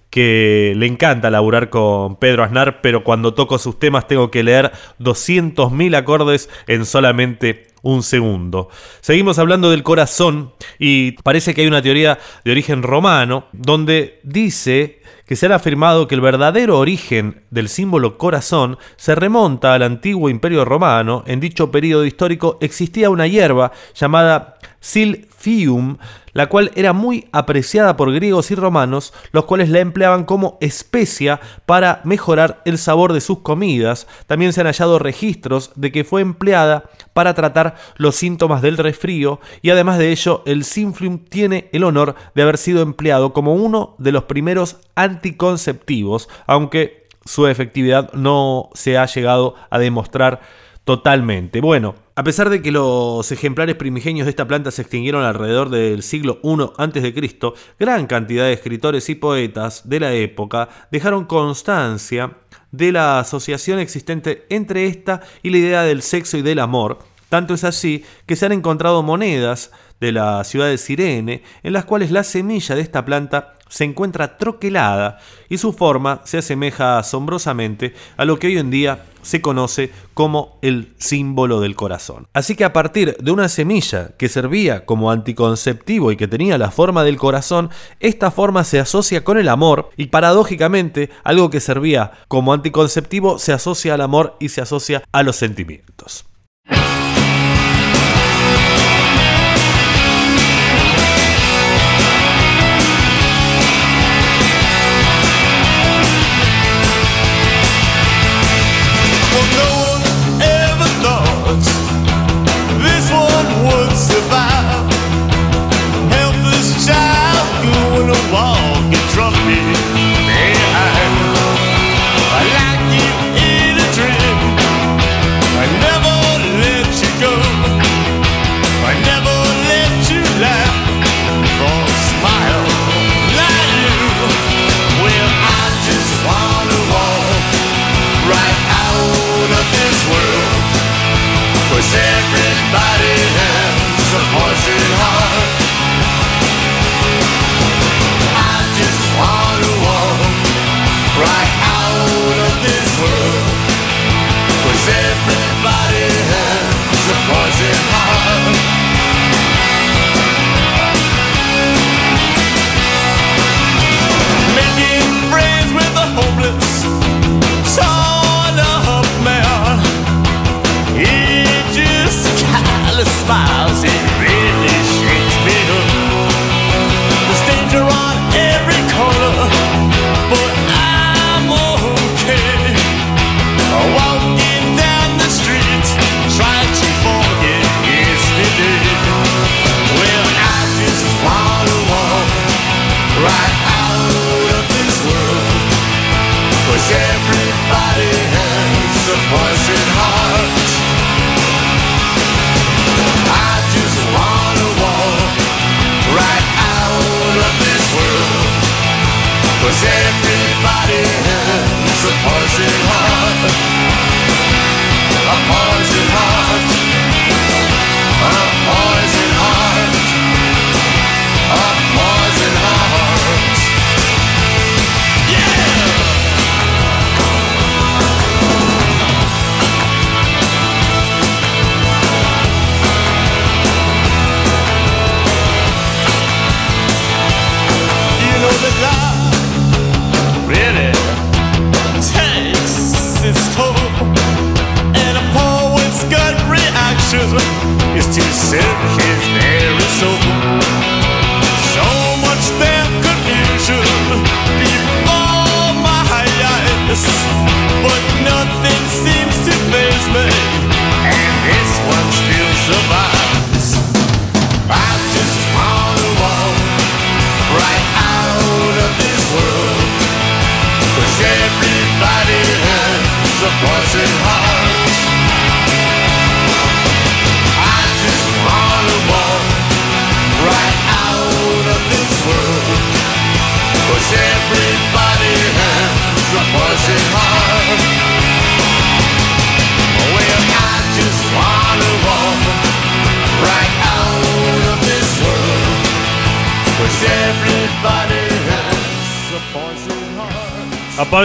que 0.10 0.74
le 0.76 0.86
encanta 0.86 1.30
laburar 1.30 1.70
con 1.70 2.16
Pedro 2.16 2.44
Aznar, 2.44 2.82
pero 2.82 3.04
cuando 3.04 3.34
toco 3.34 3.58
sus 3.58 3.78
temas 3.78 4.08
tengo 4.08 4.32
que 4.32 4.44
leer 4.44 4.72
200.000 5.00 5.96
acordes 5.96 6.50
en 6.68 6.86
solamente 6.86 7.68
un 7.82 8.04
segundo. 8.04 8.70
Seguimos 9.02 9.40
hablando 9.40 9.70
del 9.70 9.84
corazón 9.84 10.54
y 10.80 11.14
parece 11.24 11.54
que 11.54 11.62
hay 11.62 11.68
una 11.68 11.82
teoría 11.82 12.20
de 12.44 12.52
origen 12.52 12.84
romano 12.84 13.46
donde 13.52 14.20
dice 14.24 15.02
que 15.26 15.36
se 15.36 15.48
ha 15.48 15.56
afirmado 15.56 16.08
que 16.08 16.16
el 16.16 16.22
verdadero 16.22 16.80
origen 16.80 17.44
del 17.50 17.70
símbolo 17.70 18.18
corazón 18.18 18.78
se 18.96 19.14
remonta 19.14 19.74
al 19.74 19.84
antiguo 19.84 20.30
imperio 20.30 20.64
romano. 20.64 21.24
En 21.28 21.40
dicho 21.40 21.70
periodo 21.70 22.06
histórico 22.06 22.58
existía 22.62 23.10
una 23.10 23.28
hierba 23.28 23.72
llamada 23.94 24.58
silphium, 24.80 25.98
la 26.34 26.48
cual 26.48 26.72
era 26.76 26.94
muy 26.94 27.28
apreciada 27.32 27.98
por 27.98 28.14
griegos 28.14 28.52
y 28.52 28.56
romanos, 28.56 29.14
los 29.32 29.46
cuales 29.46 29.70
la 29.70 29.80
empleaban 29.80 30.24
como 30.24 30.58
especia 30.62 31.40
para 31.66 32.02
mejorar 32.04 32.62
el 32.66 32.78
sabor 32.78 33.14
de 33.14 33.22
sus 33.22 33.40
comidas. 33.40 34.08
También 34.28 34.54
se 34.54 34.62
han 34.62 34.68
hallado 34.68 35.00
registros 35.00 35.72
de 35.76 35.92
que 35.92 36.04
fue 36.04 36.22
empleada 36.22 36.90
para 37.14 37.34
tratar 37.34 37.76
los 37.96 38.16
síntomas 38.16 38.62
del 38.62 38.78
resfrío 38.78 39.40
y 39.62 39.72
además 39.72 39.98
de 39.98 40.12
ello 40.12 40.44
el 40.46 40.64
silphium 40.64 41.20
tiene 41.20 41.70
el 41.72 41.84
honor 41.84 42.16
de 42.36 42.44
haber 42.44 42.58
sido 42.58 42.82
empleado 42.82 43.34
como 43.34 43.56
uno 43.56 43.96
de 43.98 44.12
los 44.12 44.26
primeros 44.26 44.78
anticonceptivos, 44.96 46.30
aunque 46.46 47.08
su 47.26 47.48
efectividad 47.48 48.12
no 48.14 48.70
se 48.74 48.98
ha 48.98 49.06
llegado 49.06 49.56
a 49.70 49.80
demostrar 49.80 50.42
totalmente. 50.88 51.60
Bueno, 51.60 51.96
a 52.16 52.24
pesar 52.24 52.50
de 52.50 52.62
que 52.62 52.72
los 52.72 53.30
ejemplares 53.34 53.76
primigenios 53.76 54.24
de 54.24 54.30
esta 54.30 54.48
planta 54.48 54.72
se 54.72 54.84
extinguieron 54.84 55.26
alrededor 55.26 55.70
del 55.70 56.02
siglo 56.02 56.40
I 56.42 56.62
a.C., 56.78 57.54
gran 57.78 58.08
cantidad 58.08 58.46
de 58.46 58.54
escritores 58.54 59.10
y 59.10 59.16
poetas 59.16 59.90
de 59.90 60.00
la 60.00 60.14
época 60.14 60.70
dejaron 60.90 61.26
constancia 61.26 62.38
de 62.72 62.94
la 62.94 63.20
asociación 63.20 63.80
existente 63.80 64.46
entre 64.50 64.86
esta 64.86 65.20
y 65.44 65.50
la 65.50 65.58
idea 65.58 65.84
del 65.84 66.02
sexo 66.02 66.38
y 66.38 66.42
del 66.42 66.60
amor. 66.60 67.00
Tanto 67.28 67.54
es 67.54 67.66
así 67.66 68.06
que 68.26 68.38
se 68.38 68.46
han 68.46 68.54
encontrado 68.54 69.04
monedas 69.04 69.72
de 70.00 70.14
la 70.14 70.42
ciudad 70.46 70.68
de 70.68 70.78
Cirene 70.78 71.44
en 71.64 71.74
las 71.74 71.84
cuales 71.84 72.12
la 72.12 72.24
semilla 72.24 72.76
de 72.76 72.82
esta 72.82 73.04
planta 73.04 73.56
se 73.68 73.84
encuentra 73.84 74.38
troquelada 74.38 75.20
y 75.50 75.58
su 75.58 75.74
forma 75.74 76.22
se 76.24 76.38
asemeja 76.38 76.98
asombrosamente 76.98 77.94
a 78.16 78.24
lo 78.24 78.40
que 78.40 78.48
hoy 78.48 78.58
en 78.58 78.70
día 78.70 79.04
se 79.28 79.42
conoce 79.42 79.92
como 80.14 80.58
el 80.62 80.94
símbolo 80.98 81.60
del 81.60 81.76
corazón. 81.76 82.28
Así 82.34 82.56
que 82.56 82.64
a 82.64 82.72
partir 82.72 83.18
de 83.18 83.32
una 83.32 83.50
semilla 83.50 84.16
que 84.18 84.30
servía 84.30 84.86
como 84.86 85.12
anticonceptivo 85.12 86.12
y 86.12 86.18
que 86.18 86.30
tenía 86.30 86.58
la 86.58 86.72
forma 86.72 87.04
del 87.04 87.18
corazón, 87.18 87.70
esta 88.00 88.32
forma 88.32 88.64
se 88.64 88.80
asocia 88.80 89.26
con 89.26 89.38
el 89.38 89.50
amor 89.50 89.90
y 89.98 90.08
paradójicamente 90.08 91.10
algo 91.26 91.50
que 91.50 91.60
servía 91.60 92.14
como 92.30 92.54
anticonceptivo 92.54 93.38
se 93.38 93.52
asocia 93.52 93.96
al 93.96 94.02
amor 94.02 94.38
y 94.40 94.50
se 94.50 94.62
asocia 94.62 95.04
a 95.12 95.24
los 95.24 95.36
sentimientos. 95.36 96.26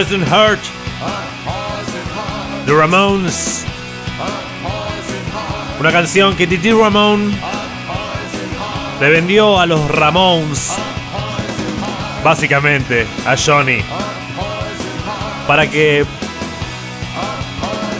Poison 0.03 0.25
Heart, 0.25 0.59
The 2.65 2.73
Ramones. 2.73 3.63
Una 5.79 5.93
canción 5.93 6.35
que 6.35 6.45
Titi 6.45 6.73
Ramón 6.73 7.33
le 8.99 9.09
vendió 9.09 9.57
a 9.57 9.65
los 9.65 9.89
Ramones, 9.89 10.73
básicamente 12.21 13.07
a 13.25 13.37
Johnny, 13.37 13.81
para 15.47 15.69
que 15.69 16.05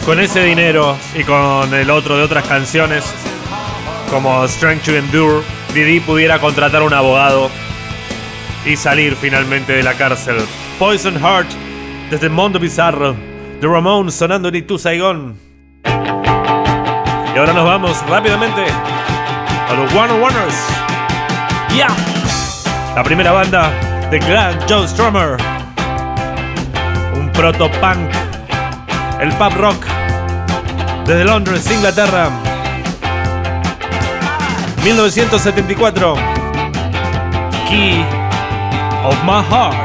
con 0.06 0.20
ese 0.20 0.44
dinero 0.44 0.98
y 1.16 1.24
con 1.24 1.74
el 1.74 1.89
otro 1.89 2.18
de 2.18 2.24
otras 2.24 2.46
canciones, 2.46 3.06
como 4.10 4.46
Strength 4.46 4.84
to 4.84 4.92
Endure, 4.92 5.42
Didi 5.74 6.02
pudiera 6.02 6.38
contratar 6.42 6.84
un 6.84 6.94
abogado 6.94 7.50
y 8.66 8.76
salir 8.76 9.16
finalmente 9.16 9.72
de 9.72 9.84
la 9.84 9.94
cárcel. 9.94 10.36
Poison 10.78 11.18
Heart 11.18 11.62
desde 12.13 12.28
el 12.28 12.34
mundo 12.34 12.60
bizarro. 12.60 13.15
The 13.60 13.65
Ramones 13.67 14.13
sonando 14.13 14.47
en 14.49 14.56
Itu 14.56 14.78
Saigón. 14.78 15.36
Y 15.84 17.38
ahora 17.39 17.54
nos 17.54 17.65
vamos 17.65 18.08
rápidamente 18.08 18.65
a 19.67 19.73
los 19.73 19.91
Warner 19.95 20.21
Warners. 20.21 20.56
Yeah. 21.73 21.88
La 22.95 23.02
primera 23.04 23.32
banda 23.32 23.71
de 24.12 24.19
Grand 24.19 24.62
Joe 24.69 24.88
Strummer. 24.88 25.38
Un 27.15 27.32
proto-punk. 27.32 28.12
El 29.19 29.32
pop 29.32 29.54
rock. 29.56 29.84
Desde 31.08 31.26
Londres, 31.26 31.67
Inglaterra. 31.71 32.30
1974. 34.84 36.15
Key 37.67 38.06
of 39.04 39.15
my 39.23 39.41
heart. 39.41 39.84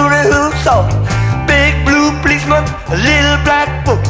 Julie 0.00 0.32
who 0.32 0.50
saw 0.64 0.88
big 1.46 1.76
blue 1.84 2.08
policeman, 2.22 2.64
a 2.88 2.96
little 2.96 3.36
black 3.44 3.68
book, 3.84 4.00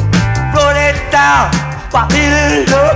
wrote 0.55 0.79
it 0.79 0.95
down. 1.11 1.51
Why 1.91 2.07
little 2.07 2.90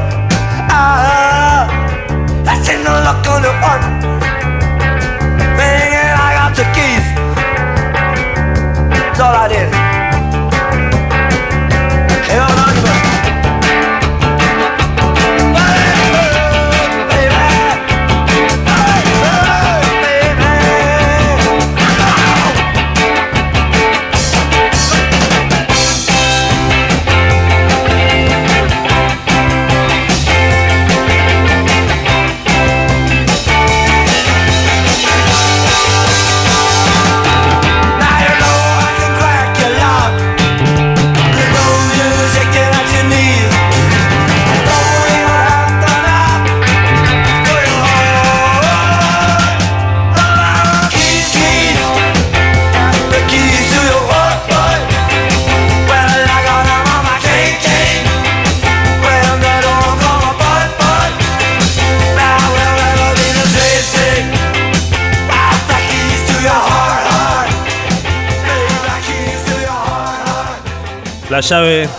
La 71.35 71.41
llave 71.41 71.89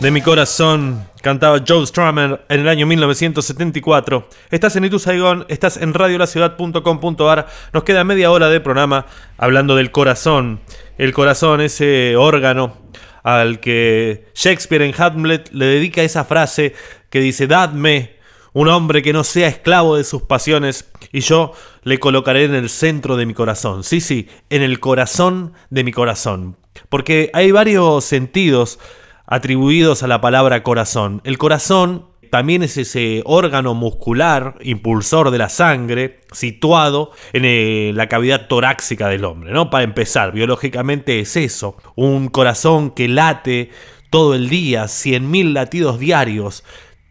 de 0.00 0.10
mi 0.10 0.20
corazón 0.20 1.08
cantaba 1.22 1.64
Joe 1.66 1.86
Strummer 1.86 2.44
en 2.50 2.60
el 2.60 2.68
año 2.68 2.84
1974. 2.84 4.28
Estás 4.50 4.76
en 4.76 4.84
Itu 4.84 4.98
Saigon, 4.98 5.46
estás 5.48 5.78
en 5.78 5.94
radiolaciudad.com.ar. 5.94 7.46
Nos 7.72 7.84
queda 7.84 8.04
media 8.04 8.30
hora 8.30 8.50
de 8.50 8.60
programa 8.60 9.06
hablando 9.38 9.76
del 9.76 9.92
corazón. 9.92 10.60
El 10.98 11.14
corazón, 11.14 11.62
ese 11.62 12.16
órgano 12.16 12.76
al 13.22 13.60
que 13.60 14.26
Shakespeare 14.34 14.82
en 14.82 14.94
Hamlet 15.00 15.48
le 15.52 15.64
dedica 15.64 16.02
esa 16.02 16.26
frase 16.26 16.74
que 17.08 17.20
dice, 17.20 17.46
dadme 17.46 18.16
un 18.52 18.68
hombre 18.68 19.00
que 19.00 19.14
no 19.14 19.24
sea 19.24 19.48
esclavo 19.48 19.96
de 19.96 20.04
sus 20.04 20.20
pasiones 20.20 20.92
y 21.12 21.20
yo 21.20 21.52
le 21.82 21.98
colocaré 21.98 22.44
en 22.44 22.54
el 22.54 22.68
centro 22.68 23.16
de 23.16 23.24
mi 23.24 23.32
corazón. 23.32 23.84
Sí, 23.84 24.02
sí, 24.02 24.28
en 24.50 24.60
el 24.60 24.80
corazón 24.80 25.54
de 25.70 25.82
mi 25.82 25.92
corazón. 25.92 26.58
Porque 26.88 27.30
hay 27.32 27.50
varios 27.50 28.04
sentidos 28.04 28.78
atribuidos 29.26 30.02
a 30.02 30.06
la 30.06 30.20
palabra 30.20 30.62
corazón. 30.62 31.20
El 31.24 31.38
corazón 31.38 32.06
también 32.30 32.62
es 32.62 32.76
ese 32.76 33.22
órgano 33.24 33.74
muscular, 33.74 34.56
impulsor 34.60 35.30
de 35.30 35.38
la 35.38 35.48
sangre, 35.48 36.20
situado 36.32 37.12
en 37.32 37.44
eh, 37.44 37.92
la 37.94 38.08
cavidad 38.08 38.46
torácica 38.48 39.08
del 39.08 39.24
hombre, 39.24 39.52
¿no? 39.52 39.70
Para 39.70 39.84
empezar, 39.84 40.32
biológicamente 40.32 41.20
es 41.20 41.36
eso, 41.36 41.76
un 41.94 42.28
corazón 42.28 42.90
que 42.90 43.08
late 43.08 43.70
todo 44.10 44.34
el 44.34 44.48
día, 44.48 44.84
100.000 44.84 45.52
latidos 45.52 45.98
diarios, 45.98 46.64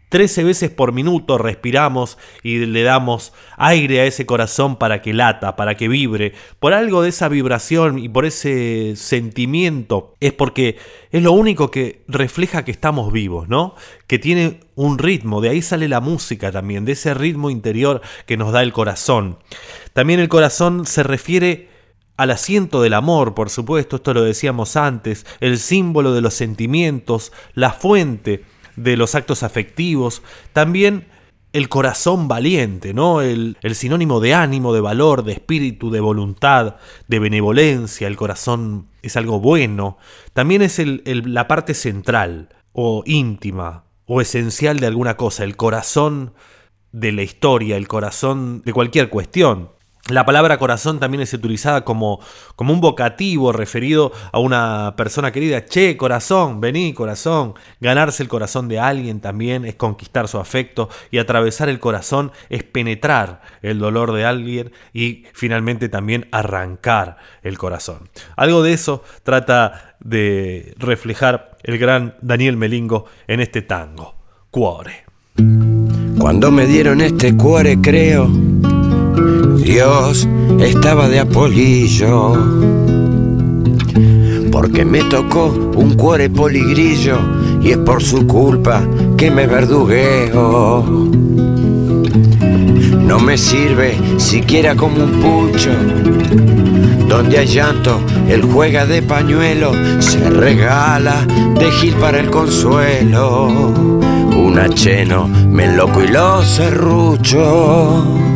13 0.08 0.44
veces 0.44 0.70
por 0.70 0.92
minuto 0.92 1.36
respiramos 1.36 2.16
y 2.42 2.58
le 2.58 2.82
damos 2.82 3.32
aire 3.56 4.00
a 4.00 4.04
ese 4.04 4.24
corazón 4.24 4.76
para 4.76 5.02
que 5.02 5.12
lata, 5.12 5.56
para 5.56 5.76
que 5.76 5.88
vibre. 5.88 6.32
Por 6.60 6.74
algo 6.74 7.02
de 7.02 7.08
esa 7.08 7.28
vibración 7.28 7.98
y 7.98 8.08
por 8.08 8.24
ese 8.24 8.94
sentimiento 8.96 10.14
es 10.20 10.32
porque 10.32 10.76
es 11.10 11.22
lo 11.22 11.32
único 11.32 11.70
que 11.70 12.04
refleja 12.06 12.64
que 12.64 12.70
estamos 12.70 13.12
vivos, 13.12 13.48
¿no? 13.48 13.74
Que 14.06 14.18
tiene 14.18 14.60
un 14.76 14.98
ritmo, 14.98 15.40
de 15.40 15.48
ahí 15.48 15.62
sale 15.62 15.88
la 15.88 16.00
música 16.00 16.52
también, 16.52 16.84
de 16.84 16.92
ese 16.92 17.14
ritmo 17.14 17.50
interior 17.50 18.00
que 18.26 18.36
nos 18.36 18.52
da 18.52 18.62
el 18.62 18.72
corazón. 18.72 19.38
También 19.92 20.20
el 20.20 20.28
corazón 20.28 20.86
se 20.86 21.02
refiere 21.02 21.68
al 22.16 22.30
asiento 22.30 22.80
del 22.80 22.94
amor, 22.94 23.34
por 23.34 23.50
supuesto, 23.50 23.96
esto 23.96 24.14
lo 24.14 24.22
decíamos 24.22 24.76
antes, 24.76 25.26
el 25.40 25.58
símbolo 25.58 26.14
de 26.14 26.22
los 26.22 26.34
sentimientos, 26.34 27.32
la 27.54 27.72
fuente 27.72 28.44
de 28.76 28.96
los 28.96 29.14
actos 29.14 29.42
afectivos, 29.42 30.22
también 30.52 31.06
el 31.52 31.68
corazón 31.70 32.28
valiente, 32.28 32.92
¿no? 32.92 33.22
El, 33.22 33.56
el, 33.62 33.74
sinónimo 33.74 34.20
de 34.20 34.34
ánimo, 34.34 34.74
de 34.74 34.82
valor, 34.82 35.24
de 35.24 35.32
espíritu, 35.32 35.90
de 35.90 36.00
voluntad, 36.00 36.76
de 37.08 37.18
benevolencia. 37.18 38.06
El 38.06 38.16
corazón 38.16 38.88
es 39.02 39.16
algo 39.16 39.40
bueno. 39.40 39.96
También 40.34 40.60
es 40.60 40.78
el, 40.78 41.02
el, 41.06 41.32
la 41.32 41.48
parte 41.48 41.72
central 41.72 42.50
o 42.72 43.02
íntima 43.06 43.84
o 44.04 44.20
esencial 44.20 44.80
de 44.80 44.86
alguna 44.86 45.16
cosa, 45.16 45.44
el 45.44 45.56
corazón 45.56 46.34
de 46.92 47.12
la 47.12 47.22
historia, 47.22 47.76
el 47.76 47.88
corazón 47.88 48.62
de 48.64 48.72
cualquier 48.72 49.08
cuestión. 49.08 49.70
La 50.08 50.24
palabra 50.24 50.58
corazón 50.58 51.00
también 51.00 51.22
es 51.22 51.34
utilizada 51.34 51.84
como, 51.84 52.20
como, 52.54 52.72
un 52.72 52.80
vocativo 52.80 53.50
referido 53.50 54.12
a 54.30 54.38
una 54.38 54.94
persona 54.96 55.32
querida. 55.32 55.64
Che, 55.64 55.96
corazón, 55.96 56.60
vení, 56.60 56.92
corazón. 56.92 57.54
Ganarse 57.80 58.22
el 58.22 58.28
corazón 58.28 58.68
de 58.68 58.78
alguien 58.78 59.20
también 59.20 59.64
es 59.64 59.74
conquistar 59.74 60.28
su 60.28 60.38
afecto 60.38 60.88
y 61.10 61.18
atravesar 61.18 61.68
el 61.68 61.80
corazón 61.80 62.30
es 62.50 62.62
penetrar 62.62 63.42
el 63.62 63.80
dolor 63.80 64.12
de 64.12 64.24
alguien 64.24 64.70
y 64.92 65.24
finalmente 65.32 65.88
también 65.88 66.28
arrancar 66.30 67.16
el 67.42 67.58
corazón. 67.58 68.08
Algo 68.36 68.62
de 68.62 68.74
eso 68.74 69.02
trata 69.24 69.96
de 69.98 70.72
reflejar 70.78 71.56
el 71.64 71.78
gran 71.78 72.14
Daniel 72.22 72.56
Melingo 72.56 73.06
en 73.26 73.40
este 73.40 73.60
tango, 73.62 74.14
Cuore. 74.52 75.04
Cuando 76.18 76.52
me 76.52 76.66
dieron 76.66 77.00
este 77.00 77.36
cuore 77.36 77.78
creo 77.80 78.45
Dios 79.66 80.28
estaba 80.60 81.08
de 81.08 81.18
apolillo, 81.18 82.34
porque 84.52 84.84
me 84.84 85.02
tocó 85.02 85.46
un 85.74 85.94
cuore 85.94 86.30
poligrillo 86.30 87.18
y 87.60 87.70
es 87.70 87.78
por 87.78 88.00
su 88.00 88.28
culpa 88.28 88.84
que 89.16 89.28
me 89.28 89.48
verdugueo. 89.48 91.10
No 93.00 93.18
me 93.18 93.36
sirve 93.36 93.98
siquiera 94.18 94.76
como 94.76 95.02
un 95.02 95.10
pucho, 95.20 95.72
donde 97.08 97.38
hay 97.38 97.48
llanto, 97.48 97.98
él 98.28 98.42
juega 98.42 98.86
de 98.86 99.02
pañuelo, 99.02 99.72
se 99.98 100.30
regala 100.30 101.26
de 101.58 101.68
gil 101.72 101.94
para 101.94 102.20
el 102.20 102.30
consuelo. 102.30 103.48
Un 103.48 104.60
acheno, 104.60 105.26
me 105.26 105.74
loco 105.74 106.04
y 106.04 106.08
lo 106.08 106.44
serrucho. 106.44 108.35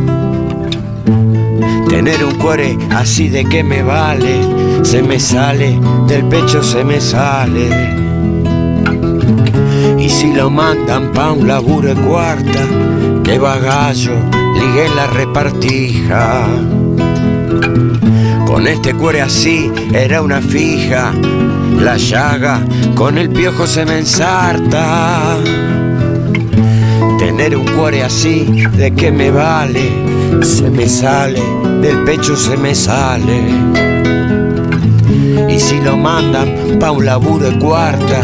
Tener 2.03 2.25
un 2.25 2.33
cuore 2.33 2.79
así 2.89 3.29
de 3.29 3.45
que 3.45 3.63
me 3.63 3.83
vale, 3.83 4.41
se 4.81 5.03
me 5.03 5.19
sale, 5.19 5.79
del 6.07 6.25
pecho 6.25 6.63
se 6.63 6.83
me 6.83 6.99
sale. 6.99 7.69
Y 9.99 10.09
si 10.09 10.33
lo 10.33 10.49
mandan 10.49 11.11
pa' 11.11 11.31
un 11.31 11.47
laburo 11.47 11.93
de 11.93 12.01
cuarta, 12.01 12.59
que 13.23 13.37
bagallo, 13.37 14.15
ligue 14.55 14.89
la 14.95 15.05
repartija. 15.05 16.47
Con 18.47 18.65
este 18.65 18.95
cuore 18.95 19.21
así 19.21 19.71
era 19.93 20.23
una 20.23 20.41
fija, 20.41 21.13
la 21.79 21.97
llaga 21.97 22.65
con 22.95 23.19
el 23.19 23.29
piojo 23.29 23.67
se 23.67 23.85
me 23.85 23.99
ensarta. 23.99 25.37
Tener 27.19 27.55
un 27.55 27.67
cuore 27.77 28.01
así, 28.01 28.65
¿de 28.75 28.89
qué 28.89 29.11
me 29.11 29.29
vale? 29.29 30.10
Se 30.41 30.69
me 30.69 30.87
sale, 30.87 31.41
del 31.81 32.03
pecho 32.03 32.35
se 32.35 32.57
me 32.57 32.73
sale. 32.75 33.41
Y 35.49 35.59
si 35.59 35.79
lo 35.81 35.97
mandan 35.97 36.79
pa' 36.79 36.91
un 36.91 37.05
laburo 37.05 37.49
de 37.49 37.59
cuarta, 37.59 38.23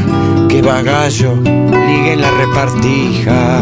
que 0.49 0.61
bagallo, 0.61 1.35
ligue 1.35 2.13
en 2.13 2.21
la 2.21 2.31
repartija. 2.31 3.61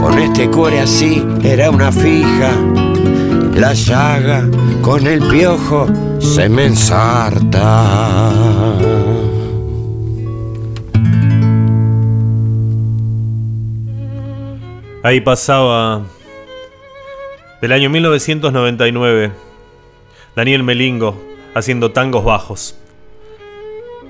Con 0.00 0.18
este 0.18 0.50
cuore 0.50 0.80
así 0.80 1.24
era 1.42 1.70
una 1.70 1.92
fija, 1.92 2.52
la 3.54 3.72
llaga 3.72 4.48
con 4.82 5.06
el 5.06 5.20
piojo 5.28 5.86
se 6.18 6.48
me 6.48 6.66
ensarta. 6.66 7.84
Ahí 15.02 15.20
pasaba 15.20 16.02
del 17.60 17.72
año 17.72 17.90
1999 17.90 19.32
Daniel 20.36 20.62
Melingo 20.62 21.20
haciendo 21.54 21.92
tangos 21.92 22.24
bajos. 22.24 22.76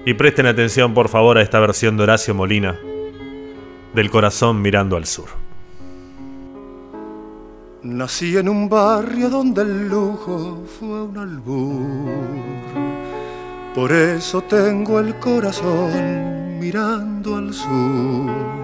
Y 0.06 0.14
presten 0.14 0.46
atención 0.46 0.94
por 0.94 1.08
favor 1.08 1.38
a 1.38 1.42
esta 1.42 1.60
versión 1.60 1.96
de 1.96 2.02
Horacio 2.02 2.34
Molina 2.34 2.78
del 3.94 4.10
corazón 4.10 4.60
mirando 4.60 4.96
al 4.96 5.06
sur. 5.06 5.28
Nací 7.82 8.36
en 8.36 8.48
un 8.48 8.68
barrio 8.68 9.28
donde 9.28 9.62
el 9.62 9.88
lujo 9.88 10.64
fue 10.78 11.02
un 11.02 11.18
albur. 11.18 12.44
Por 13.74 13.92
eso 13.92 14.40
tengo 14.42 15.00
el 15.00 15.14
corazón 15.18 16.58
mirando 16.58 17.36
al 17.36 17.52
sur. 17.52 18.63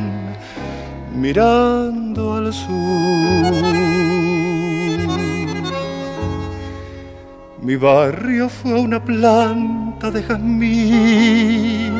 mirando 1.13 2.35
al 2.35 2.53
sur. 2.53 3.51
Mi 7.61 7.75
barrio 7.75 8.49
fue 8.49 8.73
una 8.73 9.03
planta 9.03 10.09
de 10.09 10.23
jazmín, 10.23 11.93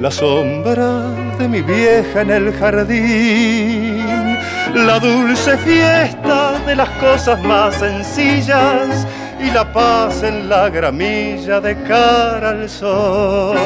la 0.00 0.10
sombra 0.10 1.10
de 1.38 1.46
mi 1.48 1.60
vieja 1.60 2.22
en 2.22 2.30
el 2.30 2.52
jardín, 2.54 4.38
la 4.74 4.98
dulce 4.98 5.58
fiesta 5.58 6.58
de 6.66 6.76
las 6.76 6.88
cosas 6.90 7.42
más 7.44 7.74
sencillas 7.74 9.06
y 9.38 9.50
la 9.50 9.70
paz 9.70 10.22
en 10.22 10.48
la 10.48 10.70
gramilla 10.70 11.60
de 11.60 11.76
cara 11.82 12.50
al 12.50 12.70
sol. 12.70 13.58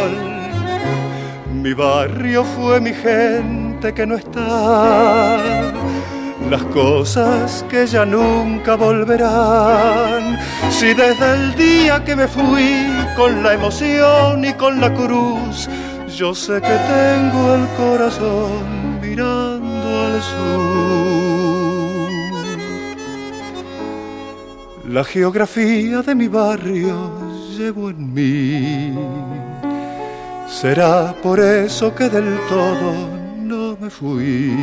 Mi 1.53 1.73
barrio 1.73 2.43
fue 2.45 2.81
mi 2.81 2.93
gente 2.93 3.64
que 3.93 4.07
no 4.07 4.17
está, 4.17 5.37
las 6.49 6.63
cosas 6.73 7.65
que 7.69 7.87
ya 7.87 8.07
nunca 8.07 8.77
volverán. 8.77 10.39
Si 10.71 10.95
desde 10.95 11.35
el 11.35 11.55
día 11.55 12.03
que 12.05 12.17
me 12.17 12.27
fui 12.27 12.87
con 13.17 13.43
la 13.43 13.55
emoción 13.55 14.45
y 14.45 14.55
con 14.55 14.81
la 14.81 14.93
cruz, 14.95 15.69
yo 16.17 16.35
sé 16.35 16.61
que 16.63 16.77
tengo 16.95 17.55
el 17.57 17.67
corazón 17.77 19.01
mirando 19.01 20.07
al 20.07 20.23
sur. 20.23 21.45
La 24.89 25.05
geografía 25.05 26.01
de 26.03 26.15
mi 26.15 26.29
barrio 26.29 27.11
llevo 27.59 27.91
en 27.91 28.15
mí. 28.15 28.95
Será 30.49 31.15
por 31.23 31.41
eso 31.41 31.95
que 31.95 32.09
del 32.09 32.39
todo 32.49 33.14
fui. 33.91 34.57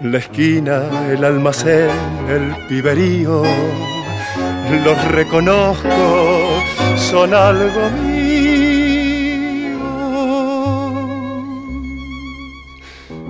La 0.00 0.18
esquina, 0.18 0.82
el 1.10 1.24
almacén, 1.24 1.90
el 2.28 2.54
piberío, 2.68 3.42
los 4.84 5.04
reconozco, 5.12 6.62
son 6.96 7.32
algo 7.34 7.90
mío. 7.90 8.16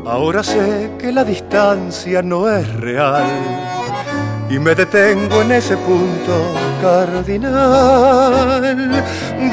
Ahora 0.05 0.43
sé 0.43 0.91
que 0.99 1.13
la 1.13 1.25
distancia 1.25 2.23
no 2.23 2.49
es 2.49 2.73
real 2.75 3.25
y 4.49 4.59
me 4.59 4.75
detengo 4.75 5.43
en 5.43 5.53
ese 5.53 5.77
punto 5.77 6.55
cardinal, 6.81 8.63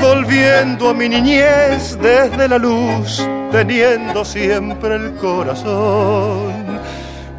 volviendo 0.02 0.90
a 0.90 0.94
mi 0.94 1.10
niñez 1.10 1.98
desde 2.00 2.48
la 2.48 2.58
luz, 2.58 3.28
teniendo 3.54 4.26
siempre 4.26 4.96
el 4.96 5.14
corazón 5.18 6.52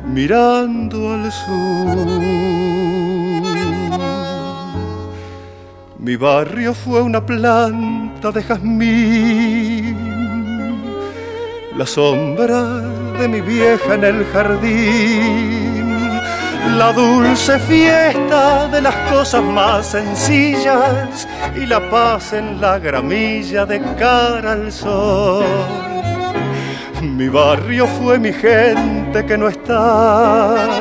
mirando 0.06 1.12
al 1.12 1.32
sur. 1.32 2.20
Mi 5.98 6.14
barrio 6.14 6.72
fue 6.72 7.02
una 7.02 7.26
planta 7.26 8.30
de 8.30 8.42
jazmín, 8.44 9.96
la 11.76 11.84
sombra 11.84 12.62
de 13.18 13.26
mi 13.26 13.40
vieja 13.40 13.94
en 13.96 14.04
el 14.04 14.24
jardín, 14.26 15.83
la 16.78 16.92
dulce 16.92 17.58
fiesta 17.58 18.68
de 18.68 18.80
las 18.80 18.94
cosas 19.10 19.42
más 19.42 19.86
sencillas 19.86 21.28
y 21.54 21.66
la 21.66 21.80
paz 21.90 22.32
en 22.32 22.60
la 22.60 22.78
gramilla 22.78 23.64
de 23.66 23.80
cara 23.98 24.52
al 24.52 24.72
sol. 24.72 25.44
Mi 27.02 27.28
barrio 27.28 27.86
fue 27.86 28.18
mi 28.18 28.32
gente 28.32 29.24
que 29.24 29.38
no 29.38 29.48
está, 29.48 30.80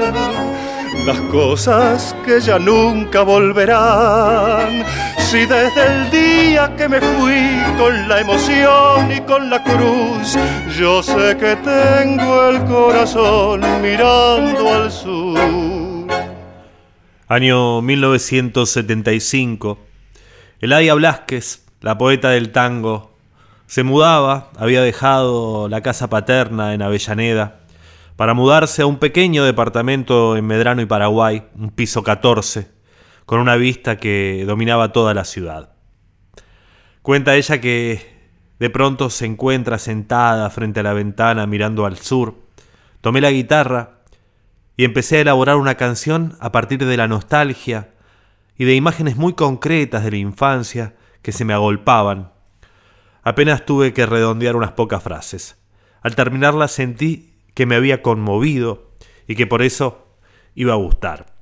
las 1.06 1.20
cosas 1.32 2.16
que 2.26 2.40
ya 2.40 2.58
nunca 2.58 3.22
volverán. 3.22 4.86
Si 5.18 5.46
desde 5.46 5.86
el 5.86 6.12
día 6.12 6.72
que 6.78 6.88
me 6.88 7.02
fui 7.02 7.60
con 7.78 8.08
la 8.08 8.22
emoción 8.22 9.12
y 9.12 9.20
con 9.22 9.50
la 9.50 9.64
cruz, 9.64 10.38
yo 10.78 11.02
sé 11.02 11.36
que 11.38 11.56
tengo 11.56 12.50
el 12.50 12.64
corazón 12.66 13.62
mirando 13.82 14.74
al 14.74 14.92
sur. 14.92 15.63
Año 17.28 17.82
1975. 17.82 19.80
Eladia 20.60 20.94
Blasquez, 20.94 21.66
la 21.80 21.98
poeta 21.98 22.32
del 22.32 22.52
tango, 22.52 23.16
se 23.66 23.84
mudaba, 23.84 24.52
había 24.58 24.82
dejado 24.82 25.70
la 25.70 25.80
casa 25.80 26.10
paterna 26.10 26.74
en 26.74 26.82
Avellaneda 26.82 27.62
para 28.18 28.34
mudarse 28.34 28.82
a 28.82 28.88
un 28.88 28.98
pequeño 28.98 29.46
departamento 29.46 30.36
en 30.36 30.46
Medrano 30.46 30.82
y 30.82 30.86
Paraguay, 30.86 31.44
un 31.56 31.70
piso 31.72 32.04
14, 32.04 32.68
con 33.26 33.40
una 33.40 33.56
vista 33.56 33.96
que 33.96 34.44
dominaba 34.46 34.92
toda 34.92 35.14
la 35.14 35.24
ciudad. 35.24 35.70
Cuenta 37.02 37.36
ella 37.36 37.62
que 37.62 38.06
de 38.60 38.70
pronto 38.70 39.10
se 39.10 39.26
encuentra 39.26 39.80
sentada 39.80 40.50
frente 40.50 40.82
a 40.82 40.84
la 40.84 40.92
ventana 40.92 41.48
mirando 41.48 41.86
al 41.86 41.96
sur. 41.98 42.36
Tomé 43.00 43.22
la 43.22 43.32
guitarra 43.32 44.03
y 44.76 44.86
empecé 44.86 45.18
a 45.18 45.22
elaborar 45.22 45.58
una 45.58 45.76
canción 45.76 46.36
a 46.40 46.52
partir 46.52 46.84
de 46.86 46.98
la 46.98 47.08
nostalgia 47.08 47.94
y 48.58 48.66
de 48.66 48.76
imágenes 48.76 49.16
muy 49.16 49.34
concretas 49.34 50.04
de 50.04 50.12
la 50.12 50.18
infancia 50.18 50.96
que 51.22 51.32
se 51.32 51.46
me 51.46 51.54
agolpaban. 51.54 52.32
Apenas 53.24 53.66
tuve 53.66 53.94
que 53.94 54.06
redondear 54.06 54.56
unas 54.56 54.72
pocas 54.72 55.02
frases. 55.02 55.58
Al 56.02 56.16
terminarla 56.16 56.68
sentí 56.68 57.34
que 57.54 57.66
me 57.66 57.76
había 57.76 58.02
conmovido 58.02 58.92
y 59.28 59.36
que 59.36 59.48
por 59.48 59.62
eso 59.62 60.18
iba 60.56 60.74
a 60.74 60.78
gustar. 60.78 61.34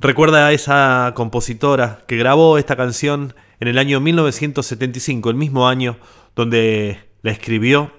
Recuerda 0.00 0.48
a 0.48 0.52
esa 0.52 1.12
compositora 1.14 2.02
que 2.08 2.16
grabó 2.16 2.58
esta 2.58 2.76
canción 2.76 3.34
en 3.60 3.68
el 3.68 3.78
año 3.78 4.00
1975, 4.00 5.30
el 5.30 5.36
mismo 5.36 5.68
año 5.68 5.98
donde 6.34 6.98
la 7.22 7.30
escribió. 7.30 7.92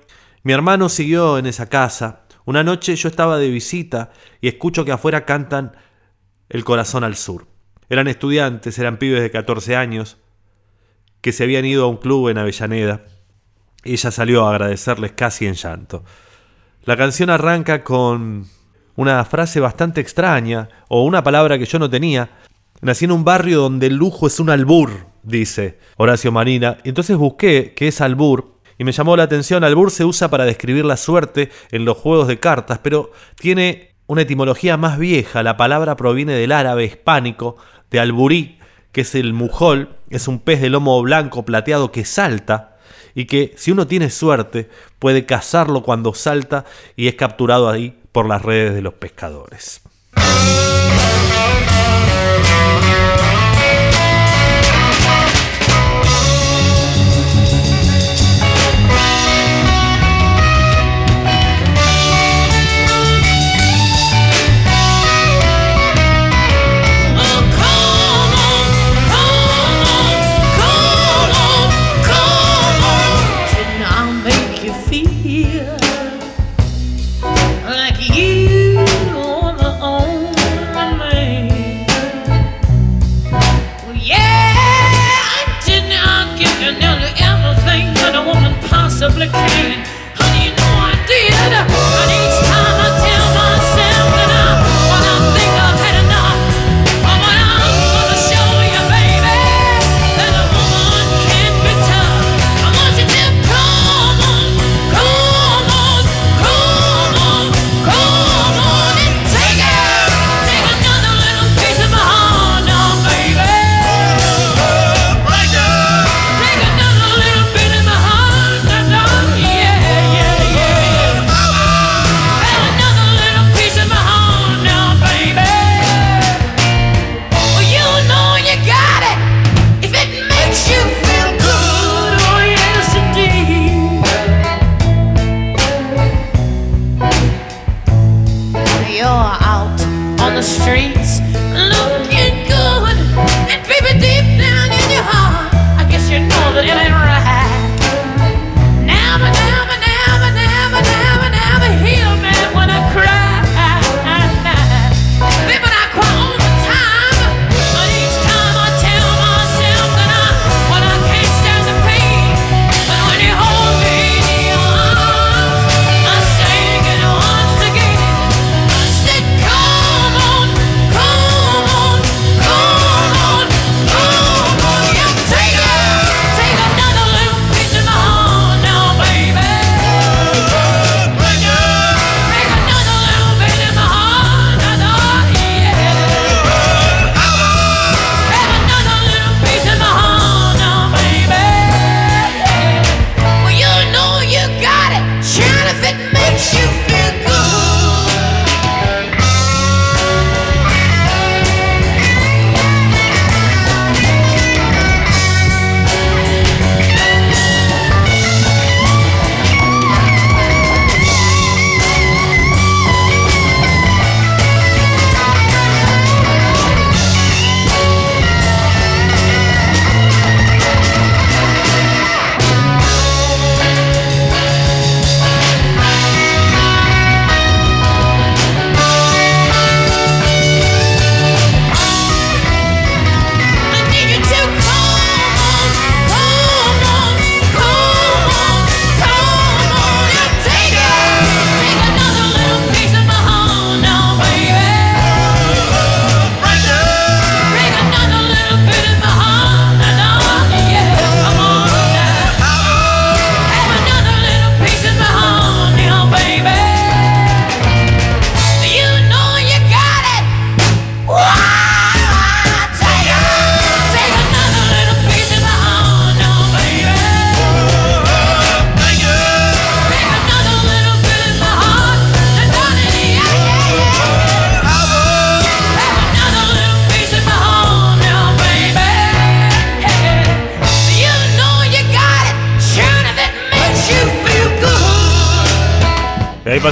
Mi 0.44 0.54
hermano 0.54 0.90
siguió 0.90 1.38
en 1.38 1.46
esa 1.46 1.68
casa. 1.70 2.25
Una 2.46 2.64
noche 2.64 2.96
yo 2.96 3.10
estaba 3.10 3.38
de 3.38 3.50
visita 3.50 4.12
y 4.40 4.48
escucho 4.48 4.86
que 4.86 4.92
afuera 4.92 5.26
cantan 5.26 5.76
El 6.48 6.64
corazón 6.64 7.04
al 7.04 7.16
sur. 7.16 7.48
Eran 7.90 8.08
estudiantes, 8.08 8.78
eran 8.78 8.98
pibes 8.98 9.22
de 9.22 9.32
14 9.32 9.76
años 9.76 10.18
que 11.22 11.32
se 11.32 11.44
habían 11.44 11.66
ido 11.66 11.86
a 11.86 11.88
un 11.88 11.98
club 11.98 12.30
en 12.30 12.38
Avellaneda. 12.38 13.04
Ella 13.84 14.12
salió 14.12 14.46
a 14.46 14.52
agradecerles 14.52 15.14
casi 15.14 15.48
en 15.48 15.56
llanto. 15.56 16.04
La 16.84 16.96
canción 16.96 17.32
arranca 17.32 17.84
con 17.84 18.46
una 18.96 19.26
frase 19.26 19.60
bastante 19.60 20.02
extraña 20.02 20.70
o 20.88 21.04
una 21.04 21.24
palabra 21.24 21.58
que 21.58 21.66
yo 21.66 21.80
no 21.80 21.90
tenía. 21.90 22.30
Nací 22.82 23.06
en 23.06 23.12
un 23.12 23.24
barrio 23.24 23.62
donde 23.62 23.88
el 23.88 23.96
lujo 23.96 24.28
es 24.28 24.40
un 24.40 24.52
albur, 24.52 25.08
dice 25.24 25.80
Horacio 25.98 26.32
Marina. 26.32 26.78
Entonces 26.84 27.18
busqué 27.18 27.74
qué 27.76 27.88
es 27.88 28.02
albur 28.02 28.55
y 28.78 28.84
me 28.84 28.92
llamó 28.92 29.16
la 29.16 29.24
atención. 29.24 29.64
Albur 29.64 29.92
se 29.92 30.06
usa 30.06 30.30
para 30.30 30.46
describir 30.46 30.86
la 30.86 30.98
suerte 30.98 31.50
en 31.72 31.86
los 31.86 31.98
juegos 31.98 32.28
de 32.28 32.40
cartas, 32.40 32.80
pero 32.82 33.12
tiene 33.40 33.96
una 34.08 34.22
etimología 34.22 34.78
más 34.78 34.98
vieja. 34.98 35.44
La 35.44 35.58
palabra 35.58 35.96
proviene 35.96 36.34
del 36.34 36.52
árabe 36.52 36.86
hispánico 36.86 37.58
de 37.90 38.00
alburí, 38.00 38.60
que 38.92 39.02
es 39.02 39.16
el 39.16 39.34
mujol, 39.34 39.96
es 40.10 40.28
un 40.28 40.40
pez 40.40 40.62
de 40.62 40.70
lomo 40.70 41.02
blanco 41.02 41.44
plateado 41.44 41.92
que 41.92 42.06
salta 42.06 42.78
y 43.14 43.26
que 43.26 43.54
si 43.58 43.72
uno 43.72 43.88
tiene 43.88 44.10
suerte 44.10 44.70
puede 45.00 45.26
cazarlo 45.26 45.82
cuando 45.84 46.14
salta 46.14 46.66
y 46.96 47.08
es 47.08 47.16
capturado 47.16 47.70
ahí 47.70 47.98
por 48.12 48.28
las 48.28 48.42
redes 48.42 48.74
de 48.74 48.82
los 48.82 48.94
pescadores. 48.94 49.82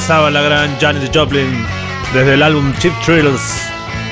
Pasaba 0.03 0.29
la 0.29 0.41
gran 0.41 0.69
Janis 0.81 1.09
Joplin 1.13 1.47
desde 2.13 2.33
el 2.33 2.43
álbum 2.43 2.73
Cheap 2.79 2.93
Thrills, 3.05 3.69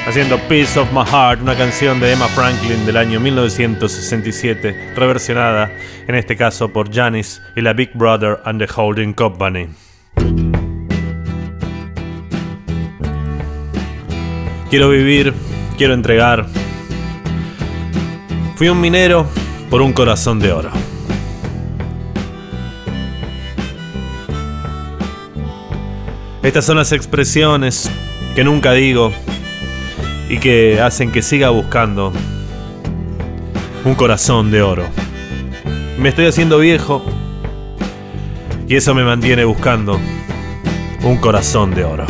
haciendo 0.08 0.40
Piece 0.48 0.80
of 0.80 0.90
My 0.94 1.04
Heart, 1.04 1.42
una 1.42 1.54
canción 1.58 2.00
de 2.00 2.14
Emma 2.14 2.30
Franklin 2.30 2.86
del 2.86 2.96
año 2.96 3.20
1967, 3.20 4.94
reversionada 4.96 5.70
en 6.08 6.16
este 6.16 6.38
caso 6.38 6.70
por 6.70 6.96
Janis 6.96 7.42
y 7.58 7.62
la 7.62 7.74
Big 7.74 7.92
Brother 7.94 8.40
and 8.46 8.66
the 8.66 8.74
Holding 8.74 9.12
Company. 9.12 9.68
Quiero 14.70 14.88
vivir, 14.88 15.34
quiero 15.78 15.94
entregar. 15.94 16.46
Fui 18.56 18.70
un 18.70 18.80
minero 18.80 19.28
por 19.70 19.82
un 19.82 19.92
corazón 19.92 20.40
de 20.40 20.54
oro. 20.54 20.91
Estas 26.44 26.66
son 26.66 26.78
las 26.78 26.92
expresiones 26.92 27.92
que 28.34 28.44
nunca 28.44 28.74
digo 28.74 29.12
y 30.28 30.40
que 30.40 30.82
hacen 30.82 31.12
que 31.12 31.22
siga 31.22 31.50
buscando 31.50 32.12
un 33.86 33.94
corazón 33.94 34.50
de 34.50 34.64
oro. 34.64 34.86
Me 36.00 36.10
estoy 36.10 36.26
haciendo 36.26 36.58
viejo 36.58 37.04
y 38.68 38.76
eso 38.76 38.96
me 38.96 39.04
mantiene 39.04 39.46
buscando 39.46 40.00
un 41.04 41.18
corazón 41.18 41.76
de 41.76 41.84
oro. 41.84 42.06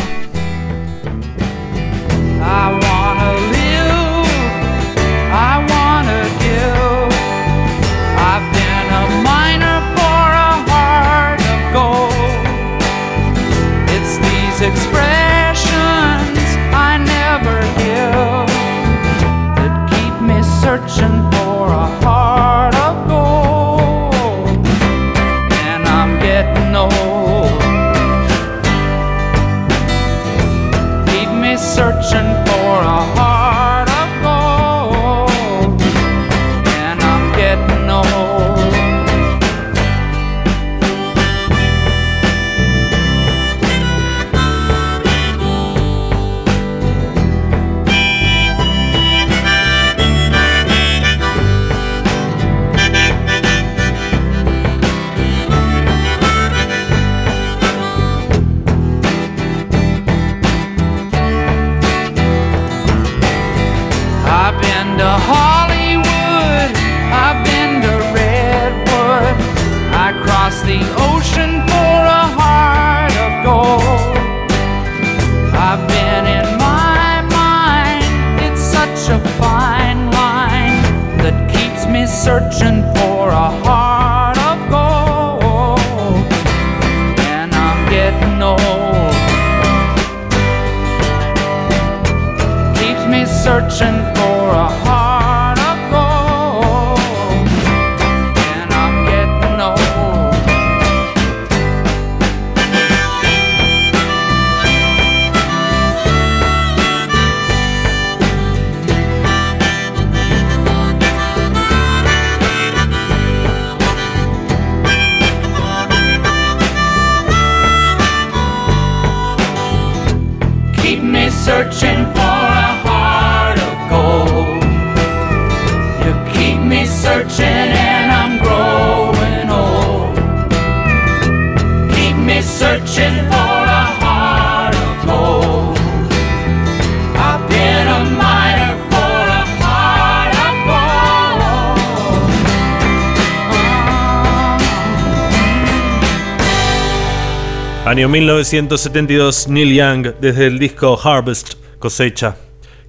Año 148.01 148.09
1972, 148.09 149.47
Neil 149.47 149.75
Young, 149.75 150.15
desde 150.19 150.47
el 150.47 150.57
disco 150.57 150.99
Harvest, 151.03 151.53
cosecha. 151.77 152.35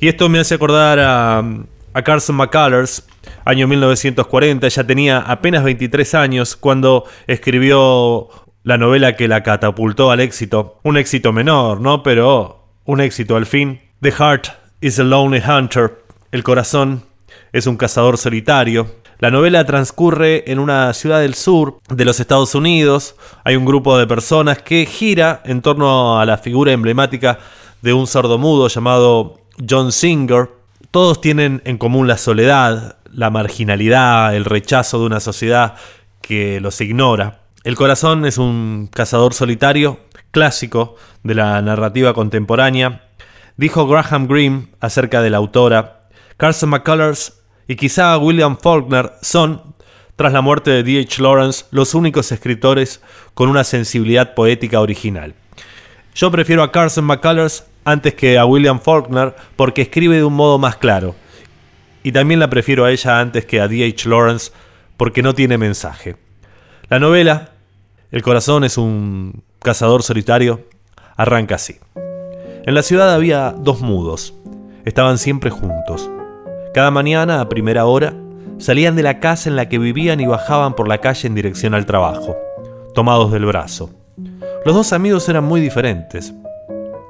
Y 0.00 0.08
esto 0.08 0.30
me 0.30 0.38
hace 0.38 0.54
acordar 0.54 0.98
a, 1.00 1.44
a 1.92 2.02
Carson 2.02 2.34
McCullers, 2.36 3.06
año 3.44 3.68
1940, 3.68 4.66
ya 4.68 4.84
tenía 4.86 5.18
apenas 5.18 5.64
23 5.64 6.14
años 6.14 6.56
cuando 6.56 7.04
escribió 7.26 8.30
la 8.62 8.78
novela 8.78 9.14
que 9.14 9.28
la 9.28 9.42
catapultó 9.42 10.10
al 10.10 10.20
éxito. 10.20 10.80
Un 10.82 10.96
éxito 10.96 11.30
menor, 11.30 11.82
¿no? 11.82 12.02
Pero 12.02 12.70
un 12.86 13.02
éxito 13.02 13.36
al 13.36 13.44
fin. 13.44 13.82
The 14.00 14.12
Heart 14.12 14.46
is 14.80 14.98
a 14.98 15.02
Lonely 15.02 15.42
Hunter. 15.46 16.04
El 16.30 16.42
corazón 16.42 17.04
es 17.52 17.66
un 17.66 17.76
cazador 17.76 18.16
solitario. 18.16 19.01
La 19.22 19.30
novela 19.30 19.64
transcurre 19.64 20.50
en 20.50 20.58
una 20.58 20.92
ciudad 20.94 21.20
del 21.20 21.34
sur 21.34 21.78
de 21.88 22.04
los 22.04 22.18
Estados 22.18 22.56
Unidos. 22.56 23.14
Hay 23.44 23.54
un 23.54 23.64
grupo 23.64 23.96
de 23.96 24.08
personas 24.08 24.60
que 24.60 24.84
gira 24.84 25.42
en 25.44 25.62
torno 25.62 26.18
a 26.18 26.26
la 26.26 26.38
figura 26.38 26.72
emblemática 26.72 27.38
de 27.82 27.92
un 27.92 28.08
sordomudo 28.08 28.66
llamado 28.66 29.38
John 29.70 29.92
Singer. 29.92 30.50
Todos 30.90 31.20
tienen 31.20 31.62
en 31.64 31.78
común 31.78 32.08
la 32.08 32.18
soledad, 32.18 32.96
la 33.12 33.30
marginalidad, 33.30 34.34
el 34.34 34.44
rechazo 34.44 34.98
de 34.98 35.06
una 35.06 35.20
sociedad 35.20 35.76
que 36.20 36.58
los 36.58 36.80
ignora. 36.80 37.42
El 37.62 37.76
corazón 37.76 38.26
es 38.26 38.38
un 38.38 38.90
cazador 38.92 39.34
solitario 39.34 40.00
clásico 40.32 40.96
de 41.22 41.36
la 41.36 41.62
narrativa 41.62 42.12
contemporánea. 42.12 43.08
Dijo 43.56 43.86
Graham 43.86 44.26
Greene 44.26 44.66
acerca 44.80 45.22
de 45.22 45.30
la 45.30 45.36
autora. 45.36 46.08
Carson 46.38 46.70
McCullers 46.70 47.41
y 47.68 47.76
quizá 47.76 48.16
William 48.18 48.56
Faulkner 48.56 49.12
son, 49.22 49.74
tras 50.16 50.32
la 50.32 50.40
muerte 50.40 50.70
de 50.70 50.82
D.H. 50.82 51.22
Lawrence, 51.22 51.64
los 51.70 51.94
únicos 51.94 52.32
escritores 52.32 53.00
con 53.34 53.48
una 53.48 53.64
sensibilidad 53.64 54.34
poética 54.34 54.80
original. 54.80 55.34
Yo 56.14 56.30
prefiero 56.30 56.62
a 56.62 56.70
Carson 56.70 57.04
McCullers 57.04 57.64
antes 57.84 58.14
que 58.14 58.38
a 58.38 58.44
William 58.44 58.80
Faulkner 58.80 59.34
porque 59.56 59.82
escribe 59.82 60.16
de 60.16 60.24
un 60.24 60.34
modo 60.34 60.58
más 60.58 60.76
claro. 60.76 61.14
Y 62.02 62.12
también 62.12 62.40
la 62.40 62.50
prefiero 62.50 62.84
a 62.84 62.90
ella 62.90 63.20
antes 63.20 63.46
que 63.46 63.60
a 63.60 63.68
D.H. 63.68 64.08
Lawrence 64.08 64.52
porque 64.96 65.22
no 65.22 65.34
tiene 65.34 65.56
mensaje. 65.58 66.16
La 66.88 66.98
novela, 66.98 67.52
El 68.10 68.22
corazón 68.22 68.62
es 68.64 68.76
un 68.76 69.42
cazador 69.60 70.02
solitario, 70.02 70.68
arranca 71.16 71.54
así. 71.54 71.78
En 72.64 72.74
la 72.74 72.82
ciudad 72.82 73.14
había 73.14 73.52
dos 73.56 73.80
mudos. 73.80 74.34
Estaban 74.84 75.16
siempre 75.16 75.48
juntos. 75.48 76.10
Cada 76.74 76.90
mañana, 76.90 77.42
a 77.42 77.50
primera 77.50 77.84
hora, 77.84 78.14
salían 78.56 78.96
de 78.96 79.02
la 79.02 79.20
casa 79.20 79.50
en 79.50 79.56
la 79.56 79.68
que 79.68 79.78
vivían 79.78 80.20
y 80.20 80.26
bajaban 80.26 80.74
por 80.74 80.88
la 80.88 80.98
calle 80.98 81.26
en 81.26 81.34
dirección 81.34 81.74
al 81.74 81.84
trabajo, 81.84 82.34
tomados 82.94 83.30
del 83.30 83.44
brazo. 83.44 83.90
Los 84.64 84.74
dos 84.74 84.94
amigos 84.94 85.28
eran 85.28 85.44
muy 85.44 85.60
diferentes. 85.60 86.32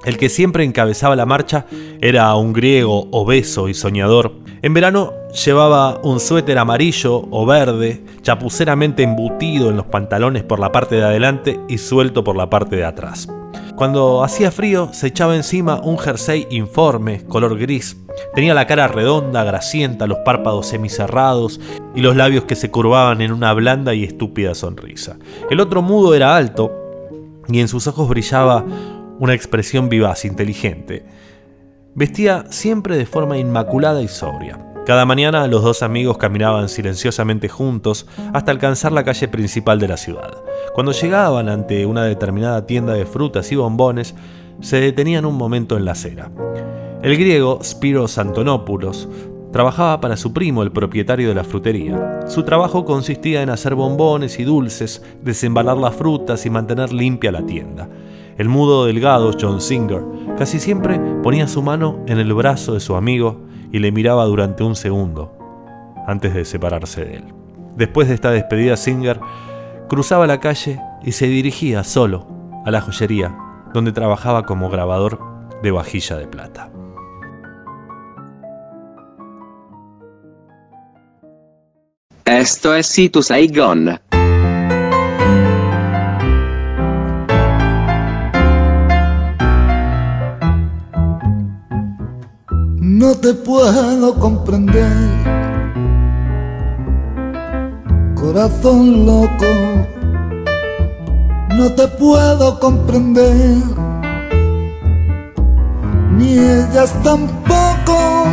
El 0.04 0.18
que 0.18 0.28
siempre 0.28 0.64
encabezaba 0.64 1.14
la 1.14 1.26
marcha 1.26 1.66
era 2.00 2.34
un 2.34 2.52
griego 2.52 3.06
obeso 3.12 3.68
y 3.68 3.74
soñador. 3.74 4.32
En 4.62 4.74
verano 4.74 5.12
llevaba 5.32 5.98
un 6.02 6.20
suéter 6.20 6.58
amarillo 6.58 7.26
o 7.30 7.46
verde, 7.46 8.04
chapuceramente 8.22 9.02
embutido 9.02 9.70
en 9.70 9.76
los 9.76 9.86
pantalones 9.86 10.42
por 10.42 10.58
la 10.58 10.72
parte 10.72 10.96
de 10.96 11.04
adelante 11.04 11.60
y 11.68 11.78
suelto 11.78 12.22
por 12.22 12.36
la 12.36 12.50
parte 12.50 12.76
de 12.76 12.84
atrás. 12.84 13.28
Cuando 13.74 14.22
hacía 14.22 14.50
frío 14.50 14.90
se 14.92 15.08
echaba 15.08 15.34
encima 15.34 15.80
un 15.82 15.98
jersey 15.98 16.46
informe, 16.50 17.24
color 17.24 17.58
gris. 17.58 17.96
Tenía 18.34 18.54
la 18.54 18.66
cara 18.66 18.86
redonda, 18.86 19.42
grasienta, 19.44 20.06
los 20.06 20.18
párpados 20.18 20.66
semicerrados 20.66 21.58
y 21.94 22.02
los 22.02 22.14
labios 22.14 22.44
que 22.44 22.54
se 22.54 22.70
curvaban 22.70 23.22
en 23.22 23.32
una 23.32 23.52
blanda 23.54 23.94
y 23.94 24.04
estúpida 24.04 24.54
sonrisa. 24.54 25.16
El 25.50 25.60
otro 25.60 25.80
mudo 25.80 26.14
era 26.14 26.36
alto 26.36 26.70
y 27.48 27.60
en 27.60 27.68
sus 27.68 27.86
ojos 27.86 28.08
brillaba 28.08 28.64
una 29.18 29.34
expresión 29.34 29.88
vivaz, 29.88 30.24
inteligente. 30.26 31.04
Vestía 31.94 32.44
siempre 32.50 32.96
de 32.96 33.06
forma 33.06 33.38
inmaculada 33.38 34.02
y 34.02 34.08
sobria. 34.08 34.71
Cada 34.84 35.04
mañana 35.04 35.46
los 35.46 35.62
dos 35.62 35.84
amigos 35.84 36.18
caminaban 36.18 36.68
silenciosamente 36.68 37.48
juntos 37.48 38.06
hasta 38.32 38.50
alcanzar 38.50 38.90
la 38.90 39.04
calle 39.04 39.28
principal 39.28 39.78
de 39.78 39.86
la 39.86 39.96
ciudad. 39.96 40.34
Cuando 40.74 40.90
llegaban 40.90 41.48
ante 41.48 41.86
una 41.86 42.04
determinada 42.04 42.66
tienda 42.66 42.94
de 42.94 43.06
frutas 43.06 43.52
y 43.52 43.56
bombones, 43.56 44.16
se 44.60 44.80
detenían 44.80 45.24
un 45.24 45.36
momento 45.36 45.76
en 45.76 45.84
la 45.84 45.92
acera. 45.92 46.32
El 47.00 47.16
griego 47.16 47.60
Spiros 47.62 48.18
Antonopoulos 48.18 49.08
trabajaba 49.52 50.00
para 50.00 50.16
su 50.16 50.32
primo, 50.32 50.64
el 50.64 50.72
propietario 50.72 51.28
de 51.28 51.34
la 51.36 51.44
frutería. 51.44 52.22
Su 52.26 52.42
trabajo 52.42 52.84
consistía 52.84 53.42
en 53.42 53.50
hacer 53.50 53.76
bombones 53.76 54.40
y 54.40 54.44
dulces, 54.44 55.00
desembalar 55.22 55.76
las 55.76 55.94
frutas 55.94 56.44
y 56.44 56.50
mantener 56.50 56.92
limpia 56.92 57.30
la 57.30 57.46
tienda. 57.46 57.88
El 58.38 58.48
mudo 58.48 58.86
delgado 58.86 59.32
John 59.38 59.60
Singer 59.60 60.02
casi 60.38 60.58
siempre 60.58 60.98
ponía 61.22 61.46
su 61.46 61.62
mano 61.62 61.98
en 62.06 62.18
el 62.18 62.32
brazo 62.34 62.74
de 62.74 62.80
su 62.80 62.96
amigo 62.96 63.40
y 63.70 63.78
le 63.78 63.92
miraba 63.92 64.24
durante 64.24 64.64
un 64.64 64.74
segundo 64.74 65.36
antes 66.06 66.34
de 66.34 66.44
separarse 66.44 67.04
de 67.04 67.16
él. 67.16 67.24
Después 67.76 68.08
de 68.08 68.14
esta 68.14 68.30
despedida, 68.30 68.76
Singer 68.76 69.20
cruzaba 69.88 70.26
la 70.26 70.40
calle 70.40 70.80
y 71.02 71.12
se 71.12 71.26
dirigía 71.26 71.84
solo 71.84 72.26
a 72.64 72.70
la 72.70 72.80
joyería, 72.80 73.36
donde 73.72 73.92
trabajaba 73.92 74.44
como 74.44 74.70
grabador 74.70 75.18
de 75.62 75.70
vajilla 75.70 76.16
de 76.16 76.26
plata. 76.26 76.70
Esto 82.24 82.74
es 82.74 82.86
Situ 82.86 83.22
Saigon. 83.22 84.00
No 93.12 93.18
te 93.18 93.34
puedo 93.34 94.14
comprender, 94.14 94.90
corazón 98.14 99.04
loco. 99.04 99.52
No 101.50 101.70
te 101.72 101.88
puedo 101.88 102.58
comprender, 102.58 103.58
ni 106.16 106.38
ellas 106.38 106.94
tampoco. 107.04 108.24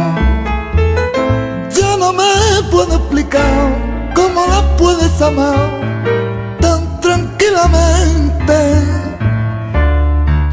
Yo 1.75 1.97
no 1.97 2.13
me 2.13 2.69
puedo 2.71 2.95
explicar 2.95 3.75
cómo 4.15 4.47
la 4.47 4.77
puedes 4.77 5.21
amar 5.21 5.59
tan 6.61 7.01
tranquilamente. 7.01 8.81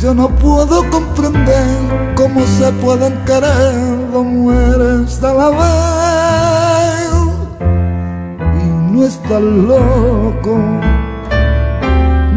Yo 0.00 0.12
no 0.14 0.28
puedo 0.30 0.90
comprender 0.90 2.14
cómo 2.16 2.44
se 2.58 2.72
pueden 2.72 3.14
querer 3.24 3.95
a 4.18 5.32
la 5.34 5.50
vez 5.50 7.10
y 8.62 8.66
no 8.92 9.04
estás 9.04 9.42
loco. 9.42 10.56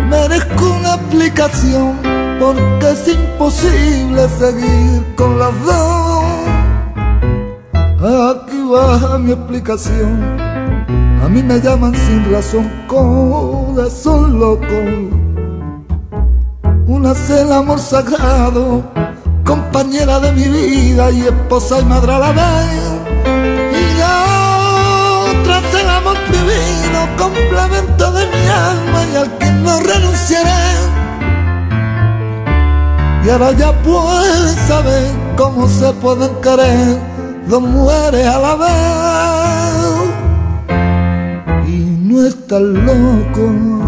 Merezco 0.09 0.65
una 0.77 0.95
explicación 0.95 1.95
porque 2.37 2.91
es 2.91 3.07
imposible 3.07 4.27
seguir 4.27 5.05
con 5.15 5.39
las 5.39 5.53
dos. 5.63 6.25
Aquí 8.01 8.61
va 8.73 9.17
mi 9.17 9.31
explicación. 9.31 10.21
A 11.23 11.29
mí 11.29 11.41
me 11.41 11.61
llaman 11.61 11.95
sin 11.95 12.29
razón 12.29 12.69
corazón 12.87 14.37
loco 14.37 15.29
una 16.89 17.11
es 17.11 17.29
el 17.29 17.53
amor 17.53 17.79
sagrado, 17.79 18.83
compañera 19.71 20.19
de 20.19 20.31
mi 20.31 20.47
vida 20.47 21.11
y 21.11 21.21
esposa 21.21 21.79
y 21.79 21.85
madre 21.85 22.11
a 22.11 22.19
la 22.19 22.31
vez. 22.31 22.81
Y 23.71 23.99
la 23.99 24.13
otra 25.29 25.59
es 25.59 25.73
el 25.75 25.89
amor 25.89 26.17
divino, 26.31 26.99
complemento 27.17 28.11
de 28.11 28.25
mi 28.25 28.47
alma 28.47 29.05
y 29.13 29.15
al 29.15 29.37
que 29.37 29.51
no 29.51 29.79
renunciaré. 29.79 30.49
Y 33.23 33.29
ahora 33.29 33.51
ya 33.51 33.71
puedes 33.83 34.55
saber 34.67 35.05
cómo 35.37 35.67
se 35.67 35.93
pueden 35.93 36.33
querer 36.41 36.97
dos 37.47 37.61
mujeres 37.61 38.25
a 38.25 38.39
la 38.39 38.55
vez. 38.55 39.83
Y 41.67 41.77
no 42.07 42.25
estás 42.25 42.61
loco. 42.61 43.78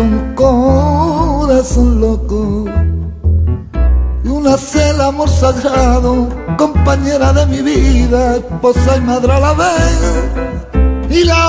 Razón, 0.00 0.34
corazón 0.34 2.00
loco. 2.00 2.64
Y 4.24 4.28
una 4.28 4.56
el 4.74 5.00
amor 5.00 5.28
sagrado, 5.28 6.28
compañera 6.56 7.32
de 7.32 7.46
mi 7.46 7.62
vida, 7.62 8.36
esposa 8.36 8.96
y 8.96 9.00
madre 9.00 9.32
a 9.32 9.40
la 9.40 9.52
vez. 9.52 9.98
Y 11.10 11.24
la 11.24 11.48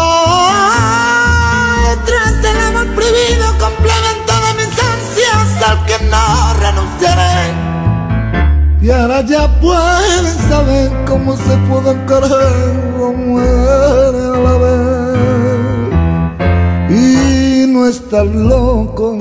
otra 1.93 2.15
es 2.25 2.45
el 2.45 2.57
amor 2.67 2.87
prohibido, 2.95 3.45
complemento 3.59 4.33
de 4.45 4.53
mis 4.57 4.73
ansias 4.79 5.69
al 5.69 5.85
que 5.85 5.97
no 6.05 6.53
renunciaré. 6.59 7.53
Y 8.81 8.89
ahora 8.89 9.21
ya 9.21 9.47
pueden 9.59 10.49
saber 10.49 10.91
cómo 11.07 11.37
se 11.37 11.55
pueden 11.69 12.05
querer 12.07 12.97
dos 12.97 13.13
mujeres 13.13 14.23
a 14.23 14.39
la 14.39 14.57
vez. 14.57 14.70
Estás 18.11 18.35
loco, 18.35 19.17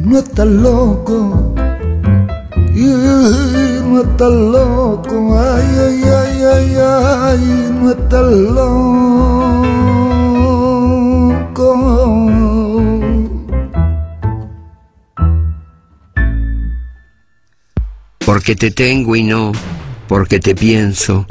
no 0.00 0.18
estás 0.18 0.46
loco, 0.48 1.54
no 3.84 4.00
estás 4.00 4.32
loco, 4.32 5.38
ay, 5.38 5.68
ay, 5.86 6.02
ay, 6.02 6.42
ay, 6.42 6.76
ay, 6.82 7.70
no 7.80 7.90
estás 7.92 8.26
loco. 8.32 9.06
porque 18.24 18.56
te 18.56 18.72
tengo 18.72 19.14
y 19.14 19.22
no, 19.22 19.52
porque 20.08 20.40
te 20.40 20.56
pienso, 20.56 21.26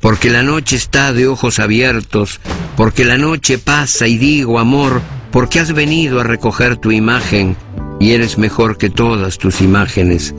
porque 0.00 0.28
la 0.28 0.42
noche 0.42 0.74
está 0.74 1.12
de 1.12 1.28
ojos 1.28 1.60
abiertos, 1.60 2.40
porque 2.80 3.04
la 3.04 3.18
noche 3.18 3.58
pasa 3.58 4.08
y 4.08 4.16
digo 4.16 4.58
amor, 4.58 5.02
porque 5.32 5.60
has 5.60 5.70
venido 5.74 6.18
a 6.18 6.24
recoger 6.24 6.78
tu 6.78 6.90
imagen 6.90 7.54
y 8.00 8.12
eres 8.12 8.38
mejor 8.38 8.78
que 8.78 8.88
todas 8.88 9.36
tus 9.36 9.60
imágenes, 9.60 10.34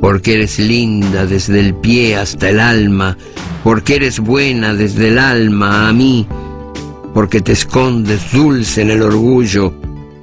porque 0.00 0.36
eres 0.36 0.58
linda 0.58 1.26
desde 1.26 1.60
el 1.60 1.74
pie 1.74 2.16
hasta 2.16 2.48
el 2.48 2.60
alma, 2.60 3.18
porque 3.62 3.96
eres 3.96 4.20
buena 4.20 4.72
desde 4.72 5.08
el 5.08 5.18
alma 5.18 5.90
a 5.90 5.92
mí, 5.92 6.26
porque 7.12 7.42
te 7.42 7.52
escondes 7.52 8.32
dulce 8.32 8.80
en 8.80 8.90
el 8.90 9.02
orgullo, 9.02 9.74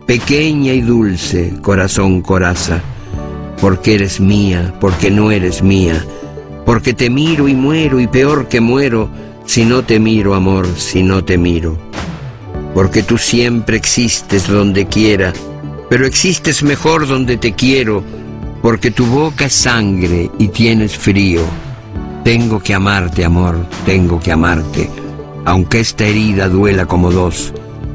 pequeña 0.07 0.73
y 0.73 0.81
dulce, 0.81 1.53
corazón 1.61 2.23
coraza 2.23 2.81
porque 3.61 3.93
eres 3.93 4.19
mía, 4.19 4.73
porque 4.81 5.11
no 5.11 5.29
eres 5.29 5.61
mía, 5.61 6.03
porque 6.65 6.95
te 6.95 7.11
miro 7.11 7.47
y 7.47 7.53
muero 7.53 7.99
y 7.99 8.07
peor 8.07 8.47
que 8.47 8.59
muero, 8.59 9.07
si 9.49 9.65
no 9.65 9.81
te 9.81 9.99
miro, 9.99 10.35
amor, 10.35 10.67
si 10.77 11.01
no 11.01 11.25
te 11.25 11.35
miro. 11.35 11.75
porque 12.75 13.01
tú 13.01 13.17
siempre 13.17 13.77
existes 13.77 14.47
donde 14.47 14.85
quiera, 14.85 15.33
pero 15.89 16.05
existes 16.05 16.61
mejor 16.61 17.07
donde 17.07 17.35
te 17.35 17.53
quiero, 17.53 18.03
porque 18.61 18.91
tu 18.91 19.07
boca 19.07 19.45
es 19.45 19.53
sangre 19.53 20.29
y 20.37 20.49
tienes 20.49 20.95
frío. 20.95 21.41
Tengo 22.23 22.59
que 22.59 22.75
amarte, 22.75 23.25
amor, 23.25 23.65
tengo 23.87 24.19
que 24.19 24.31
amarte, 24.31 24.87
aunque 25.45 25.79
esta 25.79 26.05
herida 26.05 26.47
duela 26.47 26.85
como 26.85 27.09
dos, 27.09 27.51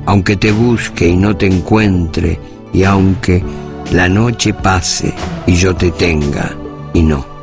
aunque 0.07 0.37
te 0.37 0.51
busque 0.51 1.07
y 1.07 1.17
no 1.17 1.37
te 1.37 1.47
encuentre, 1.47 2.41
y 2.73 2.83
aunque 2.83 3.45
la 3.93 4.09
noche 4.09 4.53
pase 4.55 5.15
y 5.47 5.55
yo 5.55 5.73
te 5.77 5.93
tenga 5.93 6.51
y 6.93 7.03
no. 7.03 7.34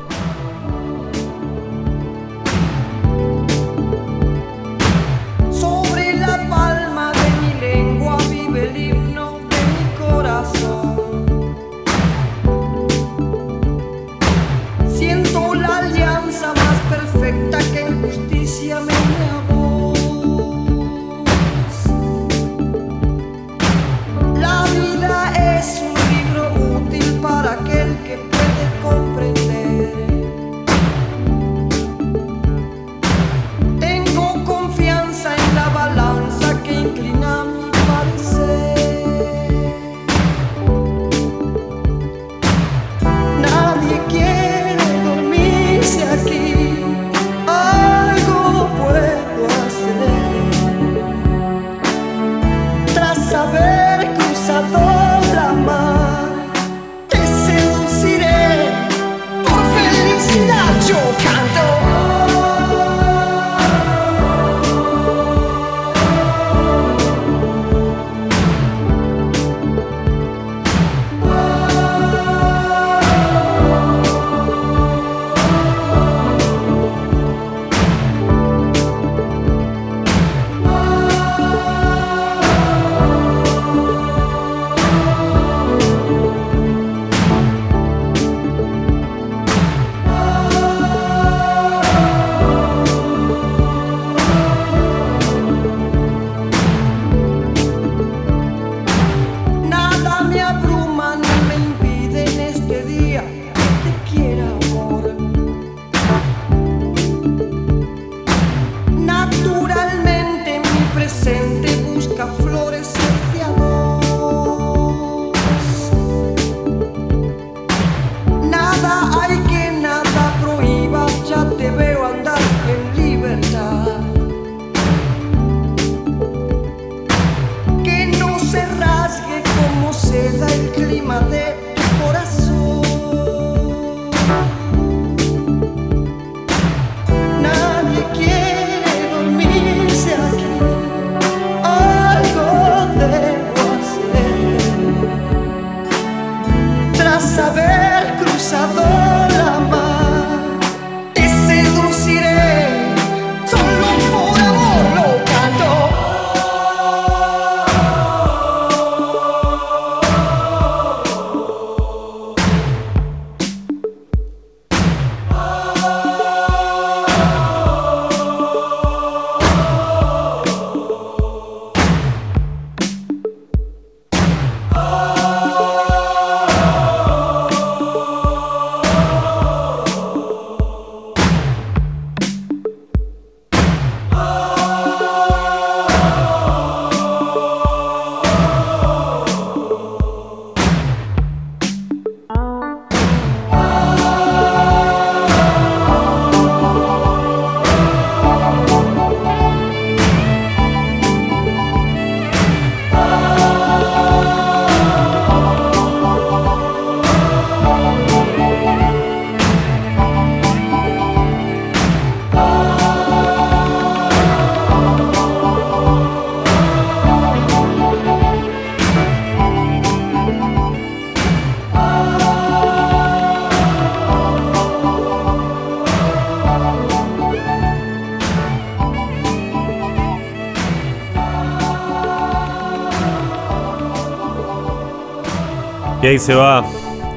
Ahí 236.12 236.20
se 236.20 236.36
va. 236.36 236.70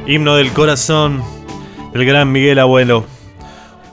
Himno 0.06 0.36
del 0.36 0.52
corazón 0.52 1.20
del 1.92 2.04
gran 2.04 2.30
Miguel 2.30 2.60
Abuelo. 2.60 3.04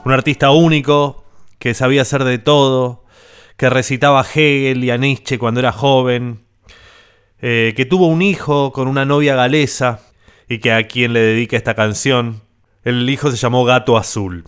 Un 0.04 0.12
artista 0.12 0.52
único 0.52 1.24
que 1.58 1.74
sabía 1.74 2.02
hacer 2.02 2.22
de 2.22 2.38
todo, 2.38 3.04
que 3.56 3.68
recitaba 3.68 4.22
Hegel 4.22 4.84
y 4.84 4.92
a 4.92 4.98
Nietzsche 4.98 5.38
cuando 5.38 5.58
era 5.58 5.72
joven, 5.72 6.44
eh, 7.40 7.72
que 7.74 7.84
tuvo 7.84 8.06
un 8.06 8.22
hijo 8.22 8.70
con 8.70 8.86
una 8.86 9.04
novia 9.04 9.34
galesa 9.34 9.98
y 10.48 10.58
que 10.58 10.72
a 10.72 10.86
quien 10.86 11.14
le 11.14 11.20
dedica 11.20 11.56
esta 11.56 11.74
canción. 11.74 12.42
El 12.84 13.10
hijo 13.10 13.28
se 13.32 13.36
llamó 13.36 13.64
Gato 13.64 13.96
Azul. 13.96 14.44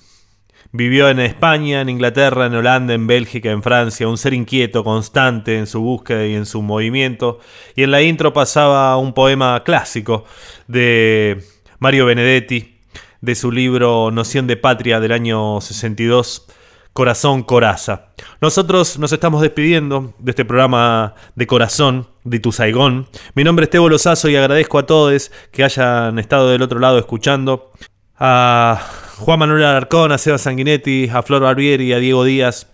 Vivió 0.76 1.08
en 1.08 1.20
España, 1.20 1.82
en 1.82 1.88
Inglaterra, 1.88 2.46
en 2.46 2.54
Holanda, 2.56 2.94
en 2.94 3.06
Bélgica, 3.06 3.48
en 3.52 3.62
Francia, 3.62 4.08
un 4.08 4.18
ser 4.18 4.34
inquieto, 4.34 4.82
constante 4.82 5.56
en 5.56 5.68
su 5.68 5.80
búsqueda 5.80 6.26
y 6.26 6.34
en 6.34 6.46
su 6.46 6.62
movimiento. 6.62 7.38
Y 7.76 7.84
en 7.84 7.92
la 7.92 8.02
intro 8.02 8.32
pasaba 8.32 8.96
un 8.96 9.12
poema 9.12 9.62
clásico 9.62 10.24
de 10.66 11.44
Mario 11.78 12.06
Benedetti, 12.06 12.80
de 13.20 13.36
su 13.36 13.52
libro 13.52 14.10
Noción 14.10 14.48
de 14.48 14.56
Patria 14.56 14.98
del 14.98 15.12
año 15.12 15.60
62, 15.60 16.48
Corazón 16.92 17.44
Coraza. 17.44 18.08
Nosotros 18.40 18.98
nos 18.98 19.12
estamos 19.12 19.42
despidiendo 19.42 20.12
de 20.18 20.32
este 20.32 20.44
programa 20.44 21.14
de 21.36 21.46
corazón 21.46 22.08
de 22.24 22.40
Tu 22.40 22.50
Saigón. 22.50 23.06
Mi 23.36 23.44
nombre 23.44 23.66
es 23.66 23.70
Tebo 23.70 23.88
Lozazo 23.88 24.28
y 24.28 24.34
agradezco 24.34 24.80
a 24.80 24.86
todos 24.86 25.30
que 25.52 25.62
hayan 25.62 26.18
estado 26.18 26.50
del 26.50 26.62
otro 26.62 26.80
lado 26.80 26.98
escuchando. 26.98 27.70
A 28.18 28.80
Juan 29.18 29.38
Manuel 29.38 29.64
Alarcón, 29.64 30.12
a 30.12 30.18
Seba 30.18 30.38
Sanguinetti, 30.38 31.08
a 31.12 31.22
Flor 31.22 31.42
Barbieri, 31.42 31.92
a 31.92 31.98
Diego 31.98 32.24
Díaz, 32.24 32.68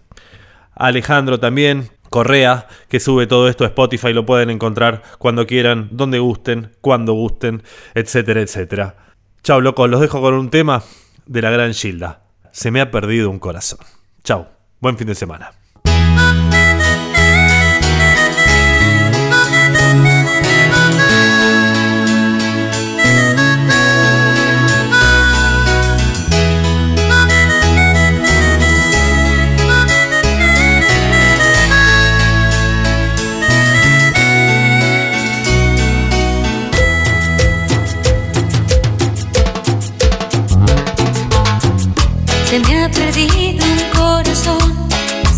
a 0.74 0.86
Alejandro 0.86 1.40
también, 1.40 1.90
Correa, 2.10 2.66
que 2.88 3.00
sube 3.00 3.26
todo 3.26 3.48
esto 3.48 3.64
a 3.64 3.68
Spotify, 3.68 4.12
lo 4.12 4.26
pueden 4.26 4.50
encontrar 4.50 5.02
cuando 5.18 5.46
quieran, 5.46 5.88
donde 5.92 6.18
gusten, 6.18 6.72
cuando 6.80 7.12
gusten, 7.14 7.62
etcétera, 7.94 8.40
etcétera. 8.40 8.96
Chao, 9.42 9.60
locos, 9.60 9.88
los 9.88 10.00
dejo 10.00 10.20
con 10.20 10.34
un 10.34 10.50
tema 10.50 10.82
de 11.26 11.42
la 11.42 11.50
gran 11.50 11.72
Gilda. 11.72 12.24
Se 12.52 12.70
me 12.70 12.80
ha 12.80 12.90
perdido 12.90 13.30
un 13.30 13.38
corazón. 13.38 13.78
Chao, 14.24 14.48
buen 14.80 14.98
fin 14.98 15.06
de 15.06 15.14
semana. 15.14 15.52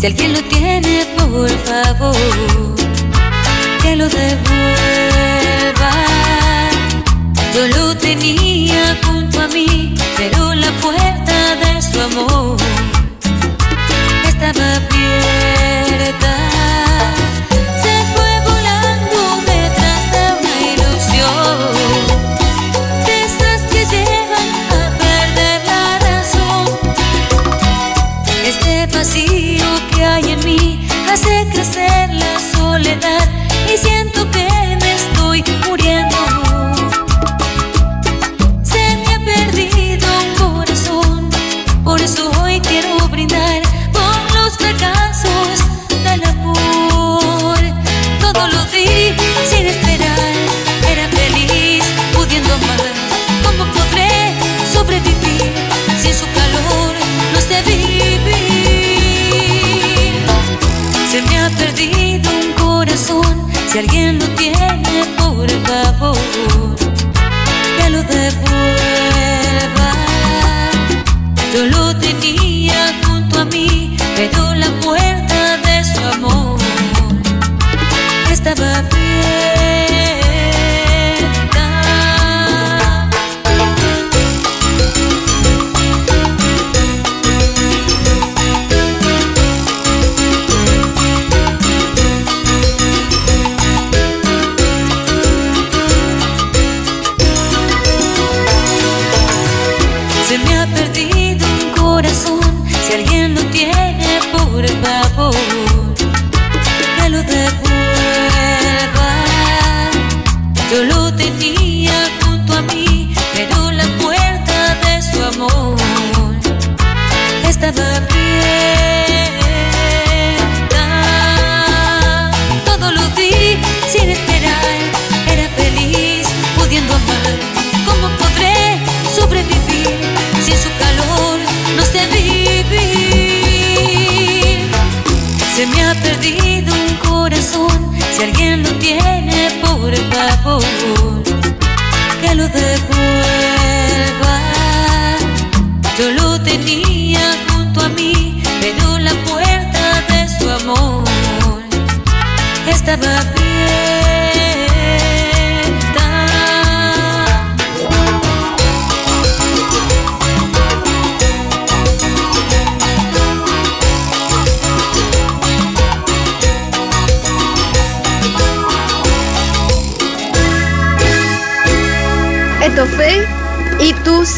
Si 0.03 0.07
alguien 0.07 0.33
lo 0.33 0.41
tiene, 0.49 1.05
por 1.17 1.49
favor, 1.59 2.75
que 3.81 3.95
lo 3.95 4.09
devuelva. 4.09 5.91
Yo 7.55 7.67
lo 7.69 7.95
tenía 7.95 8.99
junto 9.05 9.41
a 9.41 9.47
mí, 9.47 9.95
pero 10.17 10.55
la 10.55 10.71
puerta 10.81 11.55
de 11.55 11.81
su 11.81 12.01
amor 12.01 12.57
estaba 14.27 14.75
abierta. 14.75 16.35
Se 17.81 17.93
fue 18.13 18.31
volando 18.51 19.21
detrás 19.45 20.01
de 20.11 20.23
una 20.41 20.55
ilusión. 20.73 21.57
De 23.07 23.19
que 23.71 23.81
llevan 23.85 24.49
a 24.69 24.83
perder 24.97 25.59
la 25.65 25.83
razón. 25.99 26.65
Este 28.43 28.85
vacío 28.87 29.52
hace 31.13 31.47
crecer 31.51 32.11
la 32.11 32.39
soledad 32.39 33.29
y 33.71 33.77
siento 33.77 34.22
Si 62.95 63.79
alguien 63.79 64.19
lo 64.19 64.25
tiene, 64.35 65.03
por 65.17 65.49
favor, 65.65 66.15
que 67.75 67.89
lo 67.89 68.03
devuelva. 68.03 69.89
Yo 71.51 71.65
lo 71.65 71.97
tenía 71.97 72.93
junto 73.03 73.32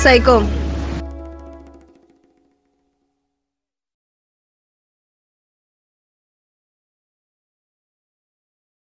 Esto 0.05 0.64